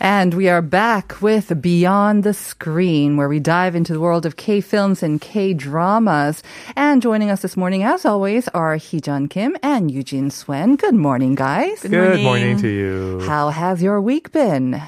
And 0.00 0.34
we 0.34 0.48
are 0.48 0.62
back 0.62 1.20
with 1.20 1.60
Beyond 1.60 2.22
the 2.22 2.32
Screen, 2.32 3.16
where 3.16 3.28
we 3.28 3.40
dive 3.40 3.74
into 3.74 3.92
the 3.92 3.98
world 4.00 4.24
of 4.26 4.36
K 4.36 4.60
films 4.60 5.02
and 5.02 5.20
K 5.20 5.52
dramas. 5.54 6.40
And 6.76 7.02
joining 7.02 7.30
us 7.30 7.42
this 7.42 7.56
morning, 7.56 7.82
as 7.82 8.04
always, 8.04 8.46
are 8.48 8.76
Heejun 8.76 9.28
Kim 9.28 9.56
and 9.60 9.90
Eugene 9.90 10.30
Swen. 10.30 10.76
Good 10.76 10.94
morning, 10.94 11.34
guys. 11.34 11.82
Good 11.82 12.22
morning 12.22 12.58
to 12.58 12.68
you. 12.68 13.26
How 13.26 13.48
has 13.48 13.82
your 13.82 14.00
week 14.00 14.30
been? 14.30 14.80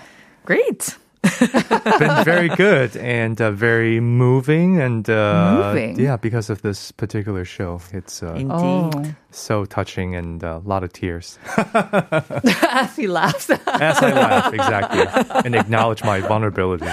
Great. 0.45 0.97
Been 1.98 2.24
very 2.24 2.48
good 2.48 2.97
and 2.97 3.41
uh, 3.41 3.51
very 3.51 4.01
moving 4.01 4.80
and 4.80 5.09
uh, 5.09 5.62
Moving? 5.66 5.98
yeah, 6.01 6.16
because 6.16 6.48
of 6.51 6.62
this 6.62 6.93
particular 6.93 7.45
show, 7.45 7.80
it's 7.93 8.23
uh, 8.23 8.33
Indeed. 8.34 8.51
Oh, 8.51 9.05
so 9.30 9.65
touching 9.66 10.15
and 10.16 10.43
a 10.43 10.59
lot 10.65 10.83
of 10.83 10.93
tears. 10.93 11.38
as 11.56 12.96
he 12.96 13.06
laughs. 13.06 13.51
As 13.51 14.02
I 14.02 14.12
laugh, 14.12 14.52
exactly, 14.55 15.43
and 15.45 15.55
acknowledge 15.55 16.02
my 16.05 16.20
vulnerability. 16.20 16.87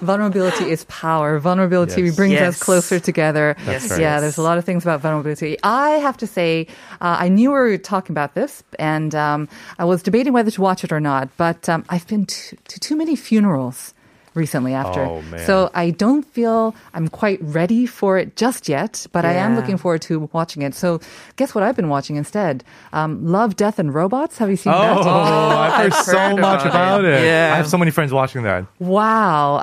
vulnerability 0.00 0.70
is 0.70 0.84
power. 0.84 1.38
Vulnerability 1.38 2.02
Yes. 2.02 2.16
brings 2.16 2.32
Yes. 2.34 2.54
us 2.56 2.62
closer 2.62 2.98
together. 3.00 3.54
That's 3.64 3.90
right. 3.90 4.00
Yeah, 4.00 4.20
there's 4.20 4.38
a 4.38 4.42
lot 4.42 4.56
of 4.58 4.64
things 4.64 4.82
about 4.84 5.00
vulnerability. 5.00 5.56
I 5.62 5.90
have 6.00 6.16
to 6.18 6.26
say, 6.26 6.66
uh, 7.00 7.16
I 7.20 7.28
knew 7.28 7.50
we 7.50 7.58
were 7.58 7.78
talking 7.78 8.12
about 8.12 8.34
this, 8.34 8.62
and 8.78 9.14
um, 9.14 9.48
I 9.78 9.84
was 9.84 10.02
debating 10.02 10.32
whether 10.32 10.50
to 10.50 10.60
watch 10.60 10.84
it 10.84 10.92
or 10.92 11.00
not. 11.00 11.28
But 11.36 11.68
um, 11.68 11.84
I've 11.88 12.06
been 12.06 12.26
to, 12.26 12.56
to 12.56 12.80
too 12.80 12.96
many 12.96 13.16
funerals 13.16 13.94
recently 14.34 14.72
after, 14.74 15.00
Oh, 15.00 15.22
man. 15.22 15.44
so 15.44 15.70
I 15.74 15.90
don't 15.90 16.22
feel 16.24 16.72
I'm 16.94 17.08
quite 17.08 17.40
ready 17.42 17.84
for 17.84 18.16
it 18.16 18.36
just 18.36 18.68
yet. 18.68 19.04
But 19.10 19.24
I 19.24 19.32
am 19.32 19.56
looking 19.56 19.76
forward 19.76 20.02
to 20.02 20.30
watching 20.32 20.62
it. 20.62 20.72
So, 20.72 21.00
guess 21.34 21.52
what 21.52 21.64
I've 21.64 21.74
been 21.74 21.88
watching 21.88 22.14
instead? 22.14 22.62
Um, 22.92 23.26
Love, 23.26 23.56
Death, 23.56 23.80
and 23.80 23.92
Robots. 23.92 24.38
Have 24.38 24.48
you 24.48 24.54
seen 24.56 24.72
Oh, 24.72 24.80
that? 24.80 24.96
Oh, 24.98 25.00
I've 25.10 25.72
heard 25.82 25.92
I've 25.92 26.04
so 26.04 26.18
heard 26.18 26.36
much 26.40 26.60
about 26.60 27.00
about 27.00 27.04
it. 27.06 27.14
it. 27.14 27.24
Yeah. 27.24 27.50
I 27.52 27.56
have 27.56 27.66
so 27.68 27.76
many 27.76 27.90
friends 27.90 28.12
watching 28.12 28.44
that. 28.44 28.66
Wow. 28.78 29.58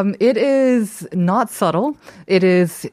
Um, 0.00 0.14
it 0.20 0.36
is 0.36 1.08
not 1.12 1.50
subtle. 1.50 1.96
It 2.28 2.44
is 2.44 2.88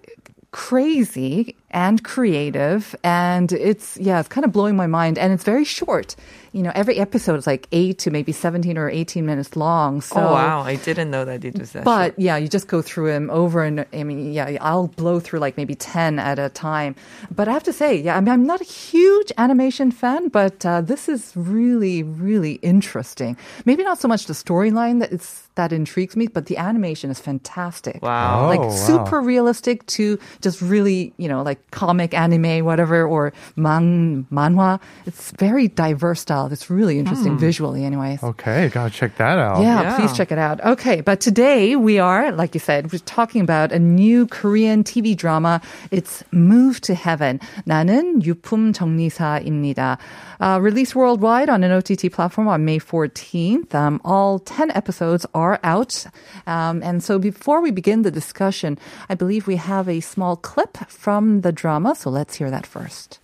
crazy 0.52 1.55
and 1.71 2.03
creative. 2.03 2.95
And 3.03 3.51
it's, 3.51 3.97
yeah, 3.97 4.19
it's 4.19 4.29
kind 4.29 4.45
of 4.45 4.51
blowing 4.51 4.75
my 4.75 4.87
mind. 4.87 5.17
And 5.17 5.33
it's 5.33 5.43
very 5.43 5.65
short. 5.65 6.15
You 6.51 6.63
know, 6.63 6.71
every 6.73 6.97
episode 6.97 7.35
is 7.35 7.45
like 7.45 7.67
eight 7.71 7.99
to 7.99 8.09
maybe 8.11 8.31
17 8.31 8.75
or 8.77 8.89
18 8.89 9.23
minutes 9.23 9.55
long. 9.55 10.01
So, 10.01 10.15
oh 10.17 10.31
wow, 10.33 10.61
I 10.61 10.77
didn't 10.77 11.11
know 11.11 11.23
that 11.25 11.45
it 11.45 11.59
was 11.59 11.73
that. 11.73 11.83
but 11.83 12.05
short. 12.13 12.19
yeah, 12.19 12.37
you 12.37 12.47
just 12.47 12.67
go 12.67 12.81
through 12.81 13.07
them 13.11 13.29
over 13.29 13.63
and 13.63 13.85
I 13.93 14.03
mean, 14.03 14.33
yeah, 14.33 14.57
I'll 14.59 14.87
blow 14.87 15.19
through 15.19 15.39
like 15.41 15.57
maybe 15.57 15.75
10 15.75 16.17
at 16.17 16.39
a 16.39 16.49
time. 16.49 16.95
But 17.29 17.47
I 17.47 17.51
have 17.53 17.61
to 17.63 17.73
say, 17.73 17.95
yeah, 18.01 18.17
I 18.17 18.19
mean, 18.21 18.29
I'm 18.33 18.45
not 18.47 18.61
a 18.61 18.63
huge 18.63 19.31
animation 19.37 19.91
fan, 19.91 20.29
but 20.29 20.65
uh, 20.65 20.81
this 20.81 21.07
is 21.07 21.33
really, 21.35 22.01
really 22.01 22.53
interesting. 22.63 23.37
Maybe 23.65 23.83
not 23.83 23.99
so 23.99 24.07
much 24.07 24.25
the 24.25 24.33
storyline 24.33 25.01
that 25.01 25.11
it's 25.11 25.47
that 25.55 25.71
intrigues 25.73 26.15
me, 26.15 26.27
but 26.27 26.45
the 26.45 26.57
animation 26.57 27.11
is 27.11 27.19
fantastic. 27.19 28.01
Wow. 28.01 28.47
Like 28.47 28.59
Oh, 28.61 28.67
wow. 28.69 28.75
super 28.75 29.21
realistic 29.21 29.85
to 29.87 30.17
just 30.41 30.61
really, 30.61 31.13
you 31.17 31.27
know, 31.27 31.43
like 31.43 31.58
comic 31.70 32.14
anime, 32.14 32.64
whatever, 32.64 33.05
or 33.06 33.33
man, 33.56 34.27
manhwa. 34.30 34.80
It's 35.06 35.33
very 35.39 35.68
diverse 35.68 36.20
style. 36.20 36.46
It's 36.52 36.70
really 36.70 36.98
interesting 36.98 37.39
visually 37.39 37.84
anyways. 37.84 38.22
Okay, 38.22 38.68
gotta 38.68 38.90
check 38.90 39.17
that 39.17 39.39
out. 39.39 39.61
Yeah, 39.62 39.83
Yeah. 39.83 39.96
please 39.96 40.12
check 40.17 40.30
it 40.30 40.39
out. 40.39 40.62
Okay, 40.64 41.00
but 41.00 41.20
today 41.20 41.77
we 41.77 41.98
are, 41.98 42.30
like 42.33 42.55
you 42.55 42.61
said, 42.61 42.92
we're 42.92 42.98
talking 43.05 43.40
about 43.40 43.72
a 43.72 43.78
new 43.78 44.27
Korean 44.27 44.84
TV 44.84 45.17
drama. 45.17 45.61
It's 45.90 46.22
Move 46.30 46.80
to 46.83 46.95
Heaven. 46.95 47.40
나는 47.67 48.22
유품 48.22 48.72
정리사입니다. 48.72 49.98
Uh, 50.40 50.58
released 50.61 50.95
worldwide 50.95 51.48
on 51.48 51.62
an 51.64 51.72
OTT 51.72 52.11
platform 52.11 52.48
on 52.48 52.64
May 52.64 52.78
14th. 52.78 53.74
Um, 53.74 54.00
all 54.05 54.39
10 54.40 54.70
episodes 54.72 55.24
are 55.34 55.58
out. 55.62 56.05
Um, 56.46 56.83
and 56.83 57.02
so 57.02 57.18
before 57.18 57.61
we 57.62 57.70
begin 57.70 58.02
the 58.02 58.11
discussion, 58.11 58.77
I 59.08 59.14
believe 59.14 59.46
we 59.46 59.56
have 59.56 59.89
a 59.89 60.00
small 60.00 60.36
clip 60.36 60.77
from 60.89 61.40
the 61.42 61.47
drama. 61.52 61.95
So 61.95 62.10
let's 62.10 62.36
hear 62.37 62.52
that 62.52 62.67
first. 62.67 63.20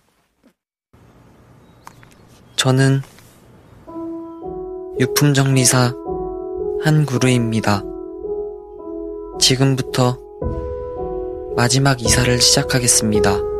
저는 2.56 3.02
유품 4.98 5.34
정리사 5.34 5.92
한구루입니다. 6.82 7.82
지금부터 9.38 10.18
마지막 11.56 12.00
이사를 12.00 12.40
시작하겠습니다. 12.40 13.55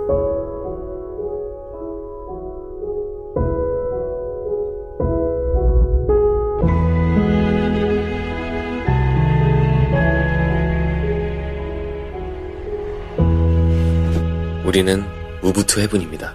우리는 14.65 15.03
무브투 15.41 15.81
해븐입니다. 15.81 16.33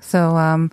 So, 0.00 0.36
um, 0.36 0.70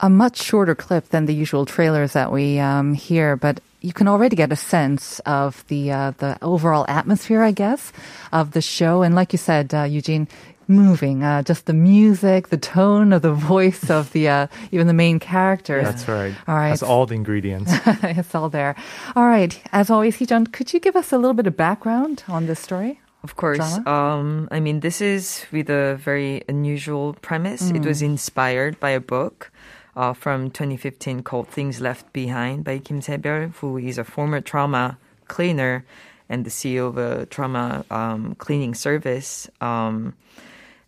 a 0.00 0.10
much 0.10 0.42
shorter 0.42 0.74
clip 0.74 1.08
than 1.08 1.26
the 1.26 1.34
usual 1.34 1.64
trailers 1.64 2.12
that 2.12 2.30
we 2.30 2.58
um, 2.58 2.92
hear, 2.92 3.36
but 3.36 3.60
you 3.80 3.92
can 3.92 4.08
already 4.08 4.36
get 4.36 4.52
a 4.52 4.56
sense 4.56 5.20
of 5.26 5.64
the 5.68 5.92
uh, 5.92 6.12
the 6.18 6.36
overall 6.42 6.84
atmosphere, 6.88 7.42
I 7.42 7.52
guess, 7.52 7.92
of 8.32 8.52
the 8.52 8.60
show. 8.60 9.02
And 9.02 9.14
like 9.14 9.32
you 9.32 9.38
said, 9.38 9.72
uh, 9.72 9.84
Eugene, 9.84 10.28
moving, 10.69 11.23
uh, 11.23 11.41
just 11.43 11.65
the 11.65 11.73
music, 11.73 12.49
the 12.49 12.57
tone 12.57 13.11
of 13.11 13.21
the 13.21 13.33
voice 13.53 13.89
of 13.89 14.11
the 14.13 14.29
uh, 14.29 14.47
even 14.71 14.87
the 14.87 14.93
main 14.93 15.19
characters. 15.19 15.83
That's 15.83 16.07
right. 16.07 16.33
All 16.47 16.55
right. 16.55 16.69
That's 16.69 16.83
all 16.83 17.05
the 17.05 17.15
ingredients. 17.15 17.71
it's 18.03 18.33
all 18.35 18.49
there. 18.49 18.75
All 19.15 19.25
right. 19.25 19.59
As 19.71 19.89
always, 19.89 20.17
Heejun, 20.17 20.51
could 20.53 20.71
you 20.73 20.79
give 20.79 20.95
us 20.95 21.11
a 21.11 21.17
little 21.17 21.33
bit 21.33 21.47
of 21.47 21.57
background 21.57 22.23
on 22.27 22.45
this 22.45 22.59
story? 22.59 22.99
Of 23.23 23.35
course. 23.35 23.59
Um, 23.85 24.47
I 24.49 24.61
mean, 24.61 24.79
this 24.79 25.01
is 25.01 25.45
with 25.51 25.69
a 25.69 25.95
very 25.95 26.43
unusual 26.47 27.13
premise. 27.21 27.69
It 27.69 27.81
Mm. 27.81 27.85
was 27.85 28.01
inspired 28.01 28.79
by 28.79 28.91
a 28.91 29.01
book 29.01 29.51
uh, 29.97 30.13
from 30.13 30.49
2015 30.51 31.23
called 31.23 31.49
Things 31.49 31.81
Left 31.81 32.13
Behind 32.13 32.63
by 32.63 32.77
Kim 32.79 33.01
Se-byul, 33.01 33.55
who 33.55 33.77
is 33.77 33.97
a 33.97 34.05
former 34.05 34.39
trauma 34.39 34.97
cleaner 35.27 35.83
and 36.29 36.45
the 36.45 36.49
CEO 36.49 36.87
of 36.87 36.97
a 36.97 37.25
trauma 37.25 37.83
um, 37.91 38.35
cleaning 38.35 38.73
service. 38.73 39.49
Um, 39.59 40.13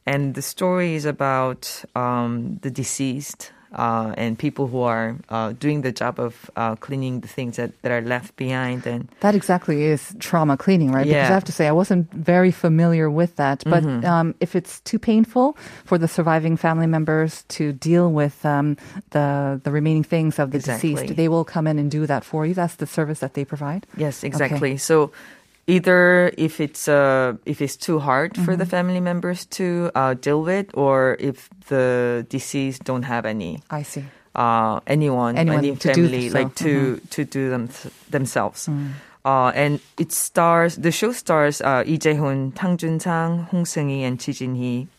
and 0.05 0.33
the 0.35 0.41
story 0.41 0.95
is 0.95 1.05
about 1.05 1.83
um, 1.95 2.59
the 2.61 2.71
deceased 2.71 3.51
uh, 3.73 4.13
and 4.17 4.37
people 4.37 4.67
who 4.67 4.81
are 4.81 5.15
uh, 5.29 5.53
doing 5.53 5.81
the 5.81 5.93
job 5.93 6.19
of 6.19 6.51
uh, 6.57 6.75
cleaning 6.75 7.21
the 7.21 7.27
things 7.27 7.55
that, 7.55 7.71
that 7.83 7.91
are 7.91 8.01
left 8.01 8.35
behind 8.35 8.85
and 8.85 9.07
That 9.21 9.33
exactly 9.33 9.83
is 9.83 10.13
trauma 10.19 10.57
cleaning, 10.57 10.91
right? 10.91 11.07
Because 11.07 11.29
I 11.29 11.33
have 11.33 11.45
to 11.45 11.53
say, 11.53 11.67
I 11.67 11.71
wasn't 11.71 12.11
very 12.11 12.51
familiar 12.51 13.09
with 13.09 13.37
that. 13.37 13.63
But 13.65 13.83
Mm-hmm. 13.83 14.05
um, 14.05 14.35
if 14.39 14.55
it's 14.55 14.81
too 14.81 14.99
painful 14.99 15.55
for 15.85 15.97
the 15.97 16.07
surviving 16.07 16.57
family 16.57 16.87
members 16.87 17.43
to 17.55 17.71
deal 17.71 18.11
with 18.11 18.45
um, 18.45 18.75
the 19.11 19.61
the 19.63 19.71
remaining 19.71 20.03
things 20.03 20.37
of 20.39 20.51
the 20.51 20.57
Exactly. 20.57 20.93
deceased, 20.93 21.15
they 21.15 21.29
will 21.29 21.45
come 21.45 21.65
in 21.65 21.79
and 21.79 21.89
do 21.89 22.05
that 22.05 22.25
for 22.25 22.45
you. 22.45 22.53
That's 22.53 22.75
the 22.75 22.85
service 22.87 23.19
that 23.19 23.33
they 23.33 23.45
provide. 23.45 23.87
Yes, 23.95 24.23
exactly. 24.23 24.75
So 24.77 25.11
either 25.71 26.31
if 26.35 26.59
it's 26.59 26.91
uh 26.91 27.39
if 27.47 27.63
it's 27.63 27.79
too 27.79 28.03
hard 28.03 28.35
for 28.35 28.59
the 28.59 28.67
family 28.67 28.99
members 28.99 29.47
to 29.55 29.87
uh, 29.95 30.13
deal 30.19 30.43
with, 30.43 30.67
or 30.75 31.15
if 31.19 31.47
the 31.71 32.25
deceased 32.27 32.83
don't 32.83 33.07
have 33.07 33.23
any 33.23 33.63
I 33.71 33.83
see. 33.87 34.03
uh 34.35 34.83
anyone, 34.87 35.39
Anyone 35.39 35.63
any 35.63 35.75
family 35.79 36.27
so. 36.27 36.35
like 36.35 36.51
to 36.59 36.99
to 37.15 37.23
do 37.23 37.47
them 37.49 37.71
themselves. 38.11 38.67
Uh, 39.23 39.53
and 39.53 39.79
it 40.01 40.09
stars 40.11 40.81
the 40.81 40.89
show 40.89 41.13
stars 41.13 41.61
uh, 41.61 41.85
Lee 41.85 42.01
Jae-hoon, 42.01 42.57
Tang 42.57 42.73
Jun-sang, 42.73 43.45
Hong 43.53 43.65
Seung-hee, 43.69 44.01
and 44.01 44.17
Ji 44.17 44.33
Jin-hee. 44.33 44.89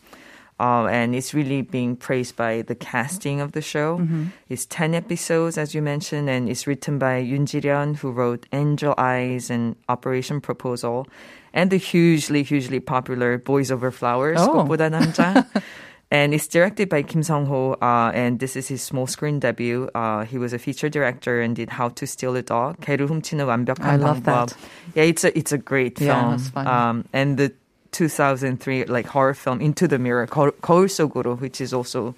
Uh, 0.62 0.86
and 0.90 1.14
it's 1.14 1.32
really 1.34 1.62
being 1.62 1.94
praised 1.94 2.34
by 2.34 2.62
the 2.62 2.74
casting 2.74 3.40
of 3.40 3.52
the 3.52 3.62
show. 3.62 4.02
It's 4.48 4.66
10 4.66 4.92
episodes, 4.92 5.56
as 5.56 5.72
you 5.72 5.80
mentioned, 5.82 6.28
and 6.28 6.48
it's 6.48 6.66
written 6.66 6.98
by 6.98 7.22
Yoon 7.22 7.46
Ji-ryun, 7.46 7.96
who 7.98 8.10
wrote 8.10 8.46
Angel 8.52 8.92
Eyes 8.98 9.50
and 9.50 9.76
Operation 9.88 10.40
Proposal, 10.40 11.06
and 11.54 11.70
the 11.70 11.76
hugely, 11.78 12.42
hugely 12.42 12.80
popular 12.80 13.38
Boys 13.38 13.70
Over 13.70 13.92
Flowers, 13.92 14.40
Oh. 14.42 14.64
꽃보다 14.66 14.90
남자. 14.90 15.46
And 16.10 16.32
it's 16.32 16.48
directed 16.48 16.88
by 16.88 17.02
Kim 17.02 17.22
Sung-ho, 17.22 17.76
uh, 17.82 18.10
and 18.14 18.40
this 18.40 18.56
is 18.56 18.66
his 18.66 18.80
small 18.82 19.06
screen 19.06 19.38
debut. 19.38 19.90
Uh, 19.94 20.24
he 20.24 20.38
was 20.38 20.54
a 20.54 20.58
feature 20.58 20.88
director 20.88 21.40
and 21.42 21.54
did 21.54 21.68
How 21.68 21.90
to 21.90 22.06
Steal 22.06 22.34
a 22.34 22.42
Dog, 22.42 22.80
개를 22.80 23.06
훔치는 23.06 23.44
완벽한 23.46 23.84
I 23.84 23.96
love 23.96 24.22
방법. 24.24 24.48
that. 24.48 24.56
Yeah, 24.96 25.04
it's 25.04 25.22
a 25.22 25.36
it's 25.38 25.52
a 25.52 25.58
great 25.58 26.00
Yeah, 26.00 26.18
film. 26.18 26.34
it's 26.34 26.48
funny. 26.48 26.66
Um, 26.66 27.04
and 27.12 27.36
the 27.36 27.52
2003 27.92 28.84
like 28.84 29.06
horror 29.06 29.34
film 29.34 29.60
Into 29.60 29.88
the 29.88 29.98
Mirror, 29.98 30.26
거, 30.28 30.50
거울 30.62 30.88
속으로, 30.88 31.40
which 31.40 31.60
is 31.60 31.72
also 31.72 32.14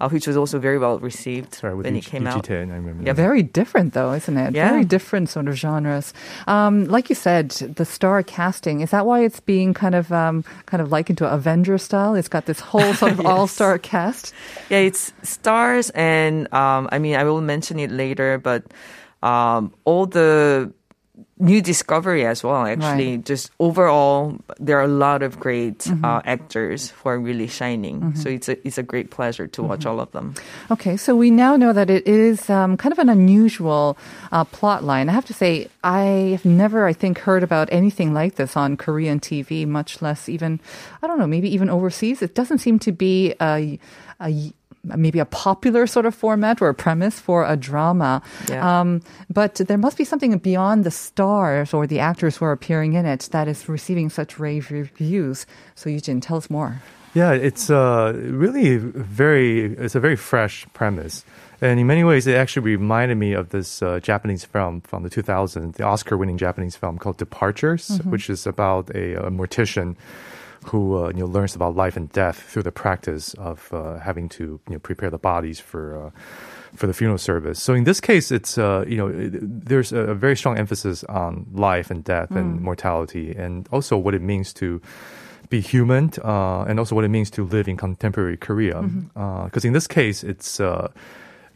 uh, 0.00 0.08
which 0.08 0.26
was 0.26 0.36
also 0.36 0.58
very 0.58 0.76
well 0.76 0.98
received 0.98 1.54
Sorry, 1.54 1.72
with 1.72 1.86
when 1.86 1.94
Lee- 1.94 2.00
it 2.00 2.04
came 2.04 2.24
Lee 2.24 2.30
out. 2.30 2.42
Ji-tae, 2.42 2.56
I 2.56 2.60
remember. 2.66 3.04
Yeah, 3.04 3.12
that. 3.12 3.22
Very 3.22 3.44
different, 3.44 3.94
though, 3.94 4.12
isn't 4.12 4.36
it? 4.36 4.52
Yeah. 4.52 4.68
Very 4.70 4.84
different 4.84 5.30
sort 5.30 5.46
of 5.46 5.54
genres. 5.54 6.12
Um, 6.48 6.86
like 6.86 7.08
you 7.08 7.14
said, 7.14 7.50
the 7.50 7.84
star 7.84 8.22
casting 8.24 8.80
is 8.80 8.90
that 8.90 9.06
why 9.06 9.22
it's 9.22 9.38
being 9.38 9.72
kind 9.72 9.94
of 9.94 10.10
um, 10.10 10.42
kind 10.66 10.80
of 10.82 10.90
likened 10.90 11.18
to 11.18 11.32
Avenger 11.32 11.78
style? 11.78 12.16
It's 12.16 12.26
got 12.28 12.46
this 12.46 12.58
whole 12.58 12.92
sort 12.94 13.12
of 13.12 13.18
Yes. 13.18 13.26
all 13.26 13.46
star 13.46 13.78
cast. 13.78 14.34
Yeah, 14.68 14.78
it's 14.78 15.12
stars, 15.22 15.90
and 15.94 16.52
um, 16.52 16.88
I 16.90 16.98
mean, 16.98 17.14
I 17.14 17.22
will 17.22 17.40
mention 17.40 17.78
it 17.78 17.92
later, 17.92 18.36
but 18.42 18.64
um, 19.22 19.72
all 19.84 20.06
the 20.06 20.72
new 21.39 21.61
discovery 21.61 22.25
as 22.25 22.43
well. 22.43 22.65
Actually, 22.65 23.17
just 23.19 23.51
overall, 23.59 24.37
there 24.59 24.77
are 24.77 24.83
a 24.83 24.87
lot 24.91 25.21
of 25.23 25.39
great 25.39 25.79
Mm-hmm. 25.89 26.03
uh, 26.05 26.21
actors 26.25 26.89
who 26.91 27.09
are 27.09 27.19
really 27.19 27.47
shining. 27.47 28.13
So 28.15 28.29
it's 28.29 28.49
a 28.49 28.55
it's 28.67 28.77
a 28.77 28.83
great 28.83 29.09
pleasure 29.09 29.47
to 29.47 29.63
watch 29.63 29.79
Mm-hmm. 29.81 29.89
all 29.89 29.99
of 29.99 30.11
them. 30.11 30.35
Okay, 30.71 30.97
so 30.97 31.15
we 31.15 31.31
now 31.31 31.55
know 31.55 31.73
that 31.73 31.89
it 31.89 32.05
is 32.07 32.49
um, 32.49 32.75
kind 32.77 32.91
of 32.91 32.99
an 32.99 33.09
unusual 33.09 33.97
uh, 34.31 34.43
plot 34.43 34.83
line. 34.83 35.09
I 35.09 35.13
have 35.13 35.25
to 35.27 35.33
say, 35.33 35.67
I 35.83 36.35
have 36.35 36.45
never, 36.45 36.85
I 36.85 36.93
think, 36.93 37.19
heard 37.19 37.43
about 37.43 37.69
anything 37.71 38.13
like 38.13 38.35
this 38.35 38.57
on 38.57 38.77
Korean 38.77 39.19
TV, 39.19 39.65
much 39.65 40.01
less 40.01 40.27
even, 40.29 40.59
I 41.01 41.07
don't 41.07 41.17
know, 41.19 41.27
maybe 41.27 41.47
even 41.53 41.69
overseas. 41.69 42.21
It 42.21 42.35
doesn't 42.35 42.59
seem 42.59 42.79
to 42.79 42.91
be 42.91 43.33
a, 43.39 43.79
a 44.19 44.29
maybe 44.83 45.19
a 45.19 45.25
popular 45.25 45.87
sort 45.87 46.05
of 46.05 46.15
format 46.15 46.61
or 46.61 46.69
a 46.69 46.73
premise 46.73 47.19
for 47.19 47.45
a 47.45 47.57
drama. 47.57 48.21
Yeah. 48.47 48.79
Um, 48.79 49.01
but 49.29 49.55
there 49.55 49.77
must 49.77 49.97
be 49.97 50.05
something 50.05 50.37
beyond 50.37 50.83
the 50.83 50.91
stars 50.91 51.73
or 51.73 51.87
the 51.87 51.99
actors 51.99 52.37
who 52.37 52.45
are 52.45 52.51
appearing 52.51 52.93
in 52.93 53.05
it 53.05 53.29
that 53.31 53.47
is 53.47 53.67
receiving 53.67 54.09
such 54.09 54.39
rave 54.39 54.71
reviews. 54.71 55.45
So 55.75 55.89
Eugene, 55.89 56.21
tell 56.21 56.37
us 56.37 56.49
more. 56.49 56.81
Yeah, 57.13 57.31
it's 57.31 57.69
uh, 57.69 58.13
really 58.15 58.77
very. 58.77 59.73
It's 59.73 59.95
a 59.95 59.99
very 59.99 60.15
fresh 60.15 60.67
premise, 60.73 61.25
and 61.59 61.79
in 61.79 61.87
many 61.87 62.03
ways, 62.03 62.27
it 62.27 62.35
actually 62.35 62.77
reminded 62.77 63.17
me 63.17 63.33
of 63.33 63.49
this 63.49 63.81
uh, 63.81 63.99
Japanese 63.99 64.45
film 64.45 64.81
from 64.81 65.01
the 65.01 65.09
2000s, 65.09 65.73
the 65.73 65.83
Oscar-winning 65.83 66.37
Japanese 66.37 66.75
film 66.75 66.99
called 66.99 67.17
Departures, 67.17 67.99
which 68.05 68.29
is 68.29 68.45
about 68.45 68.91
a, 68.91 69.25
a 69.25 69.31
mortician 69.31 69.95
who 70.69 71.03
uh, 71.03 71.07
you 71.09 71.19
know 71.19 71.25
learns 71.25 71.55
about 71.55 71.75
life 71.75 71.97
and 71.97 72.11
death 72.11 72.41
through 72.41 72.63
the 72.63 72.71
practice 72.71 73.33
of 73.35 73.73
uh, 73.73 73.99
having 73.99 74.29
to 74.29 74.43
you 74.67 74.73
know 74.73 74.79
prepare 74.79 75.09
the 75.09 75.17
bodies 75.19 75.59
for. 75.59 76.07
Uh, 76.07 76.09
for 76.75 76.85
the 76.85 76.93
funeral 76.93 77.17
service. 77.17 77.59
So 77.59 77.73
in 77.73 77.83
this 77.83 77.99
case, 77.99 78.31
it's 78.31 78.55
uh, 78.59 78.85
you 78.87 78.95
know 78.95 79.09
there's 79.11 79.91
a 79.91 80.13
very 80.13 80.37
strong 80.37 80.55
emphasis 80.55 81.03
on 81.05 81.47
life 81.51 81.89
and 81.89 82.03
death 82.03 82.29
and 82.29 82.61
mortality, 82.61 83.33
and 83.35 83.67
also 83.71 83.97
what 83.97 84.13
it 84.13 84.21
means 84.21 84.53
to 84.53 84.79
be 85.49 85.61
human, 85.61 86.11
uh, 86.23 86.61
and 86.67 86.79
also 86.79 86.93
what 86.95 87.03
it 87.03 87.09
means 87.09 87.31
to 87.31 87.43
live 87.43 87.67
in 87.67 87.75
contemporary 87.75 88.37
Korea. 88.37 88.83
Because 88.83 89.65
in 89.65 89.73
this 89.73 89.87
case, 89.87 90.23
it's 90.23 90.59
uh, 90.59 90.89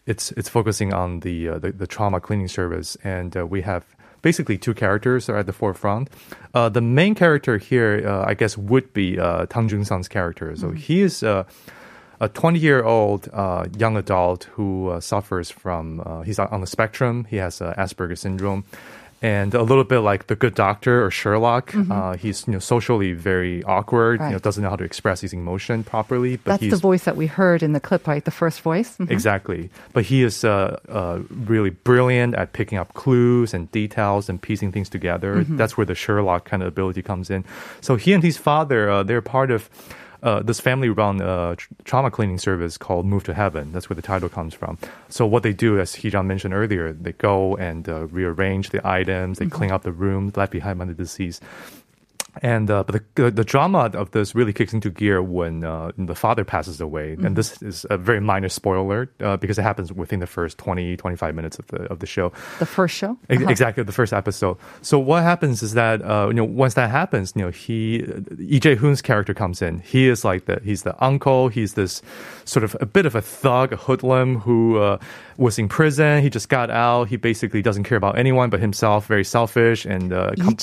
it's 0.06 0.32
it's 0.32 0.50
focusing 0.50 0.94
on 0.94 1.20
the 1.22 1.50
uh, 1.50 1.60
the, 1.60 1.72
the 1.72 1.88
trauma 1.88 2.20
cleaning 2.20 2.48
service, 2.48 2.98
and 3.04 3.38
uh, 3.38 3.46
we 3.46 3.62
have 3.62 3.86
basically 4.24 4.58
two 4.58 4.74
characters 4.74 5.30
are 5.30 5.38
at 5.38 5.46
the 5.46 5.54
forefront. 5.54 6.10
Uh, 6.56 6.70
the 6.70 6.82
main 6.82 7.14
character 7.14 7.60
here, 7.60 8.02
uh, 8.04 8.26
I 8.26 8.34
guess, 8.34 8.58
would 8.58 8.92
be 8.94 9.20
uh, 9.20 9.46
Tang 9.46 9.68
Jun 9.68 9.86
Sang's 9.86 10.08
character. 10.08 10.56
So 10.56 10.72
he 10.72 11.02
is. 11.02 11.22
Uh, 11.22 11.44
a 12.20 12.30
20 12.30 12.58
year 12.58 12.84
old 12.84 13.28
uh, 13.34 13.66
young 13.78 13.98
adult 13.98 14.46
who 14.54 14.88
uh, 14.90 15.02
suffers 15.02 15.52
from, 15.52 16.02
uh, 16.06 16.22
he's 16.22 16.40
on 16.40 16.62
the 16.62 16.68
spectrum. 16.68 17.26
He 17.30 17.36
has 17.36 17.62
uh, 17.62 17.74
Asperger's 17.78 18.22
syndrome. 18.22 18.64
And 19.24 19.56
a 19.56 19.64
little 19.64 19.86
bit 19.86 20.00
like 20.00 20.28
the 20.28 20.36
good 20.36 20.54
doctor 20.54 21.04
or 21.06 21.10
Sherlock, 21.10 21.74
uh, 21.90 22.18
he's 22.18 22.46
you 22.46 22.52
know 22.52 22.60
socially 22.60 23.14
very 23.14 23.64
awkward. 23.64 24.20
You 24.20 24.26
know, 24.28 24.32
Right. 24.34 24.42
doesn't 24.44 24.62
know 24.62 24.70
how 24.70 24.76
to 24.76 24.84
express 24.84 25.22
his 25.22 25.32
emotion 25.32 25.86
properly. 25.86 26.36
But 26.44 26.60
That's 26.60 26.70
the 26.76 26.82
voice 26.90 27.06
that 27.06 27.16
we 27.16 27.28
heard 27.28 27.64
in 27.64 27.72
the 27.72 27.80
clip, 27.80 28.06
right? 28.06 28.24
The 28.26 28.32
first 28.36 28.60
voice. 28.60 28.98
Mhm. 29.00 29.10
Exactly. 29.10 29.70
But 29.94 30.04
he 30.12 30.24
is 30.24 30.44
uh, 30.44 30.78
uh, 30.90 31.20
really 31.48 31.70
brilliant 31.72 32.36
at 32.36 32.52
picking 32.52 32.78
up 32.78 32.94
clues 32.96 33.54
and 33.54 33.72
details 33.72 34.28
and 34.28 34.42
piecing 34.42 34.74
things 34.74 34.90
together. 34.90 35.46
That's 35.48 35.78
where 35.78 35.86
the 35.88 35.96
Sherlock 35.96 36.44
kind 36.44 36.62
of 36.62 36.68
ability 36.68 37.02
comes 37.02 37.30
in. 37.30 37.46
So 37.80 37.96
he 37.96 38.12
and 38.12 38.24
his 38.24 38.36
father, 38.38 38.90
uh, 38.92 39.04
they're 39.04 39.22
part 39.22 39.52
of 39.52 39.70
uh, 40.24 40.42
this 40.42 40.60
family-run 40.60 41.22
uh, 41.22 41.56
tr- 41.56 41.74
trauma 41.84 42.10
cleaning 42.10 42.38
service 42.38 42.78
called 42.78 43.06
Move 43.06 43.24
to 43.26 43.34
Heaven. 43.34 43.72
That's 43.74 43.90
where 43.90 43.96
the 43.96 44.02
title 44.02 44.30
comes 44.30 44.54
from. 44.54 44.78
So 45.10 45.26
what 45.28 45.44
they 45.44 45.54
do, 45.54 45.80
as 45.80 45.98
Heejun 45.98 46.26
mentioned 46.26 46.54
earlier, 46.54 46.94
they 46.94 47.12
go 47.12 47.56
and 47.58 47.88
uh, 47.88 48.08
rearrange 48.08 48.70
the 48.70 48.86
items, 48.88 49.40
they 49.40 49.46
clean 49.46 49.72
up 49.72 49.84
the 49.84 49.92
rooms 49.92 50.36
left 50.38 50.52
behind 50.52 50.80
by 50.80 50.86
the 50.86 50.94
deceased. 50.94 51.44
And 52.42 52.72
uh, 52.72 52.84
but 52.84 53.04
the, 53.16 53.30
the 53.30 53.44
drama 53.44 53.92
of 53.94 54.12
this 54.12 54.34
really 54.34 54.54
kicks 54.54 54.74
into 54.74 54.90
gear 54.90 55.22
when 55.22 55.64
uh, 55.64 55.92
the 55.98 56.16
father 56.16 56.44
passes 56.44 56.82
away, 56.82 57.14
and 57.24 57.36
this 57.36 57.62
is 57.62 57.86
a 57.92 57.98
very 57.98 58.20
minor 58.20 58.50
spoiler 58.50 59.10
uh, 59.20 59.38
because 59.38 59.60
it 59.60 59.62
happens 59.62 59.94
within 59.94 60.20
the 60.20 60.26
first 60.26 60.58
20, 60.58 60.98
25 60.98 61.36
minutes 61.36 61.60
of 61.60 61.68
the 61.68 61.84
of 61.92 62.00
the 62.00 62.08
show. 62.08 62.32
The 62.58 62.66
first 62.66 62.96
show. 62.96 63.18
Uh-huh. 63.30 63.48
Exactly, 63.48 63.84
the 63.84 63.92
first 63.92 64.14
episode. 64.14 64.58
So 64.82 64.98
what 64.98 65.22
happens 65.22 65.62
is 65.62 65.74
that 65.76 66.02
uh, 66.02 66.28
you 66.30 66.34
know 66.34 66.44
once 66.44 66.74
that 66.74 66.90
happens, 66.90 67.34
you 67.36 67.44
know 67.44 67.52
he 67.52 68.04
Lee 68.32 68.60
Jae-hoon's 68.60 69.04
character 69.04 69.36
comes 69.36 69.62
in. 69.62 69.80
He 69.80 70.08
is 70.08 70.26
like 70.26 70.46
the 70.46 70.60
he's 70.64 70.84
the 70.84 70.96
uncle. 71.04 71.50
He's 71.50 71.76
this 71.76 72.02
sort 72.46 72.64
of 72.64 72.76
a 72.82 72.86
bit 72.88 73.06
of 73.06 73.14
a 73.14 73.22
thug, 73.22 73.74
a 73.74 73.78
hoodlum 73.78 74.40
who 74.40 74.78
uh, 74.80 74.98
was 75.38 75.58
in 75.60 75.68
prison. 75.68 76.22
He 76.22 76.30
just 76.30 76.50
got 76.50 76.70
out. 76.70 77.08
He 77.10 77.18
basically 77.18 77.62
doesn't 77.62 77.84
care 77.84 77.98
about 77.98 78.18
anyone 78.18 78.50
but 78.50 78.60
himself. 78.60 79.08
Very 79.08 79.24
selfish 79.24 79.86
and 79.86 80.14
uh, 80.14 80.32
com- 80.40 80.56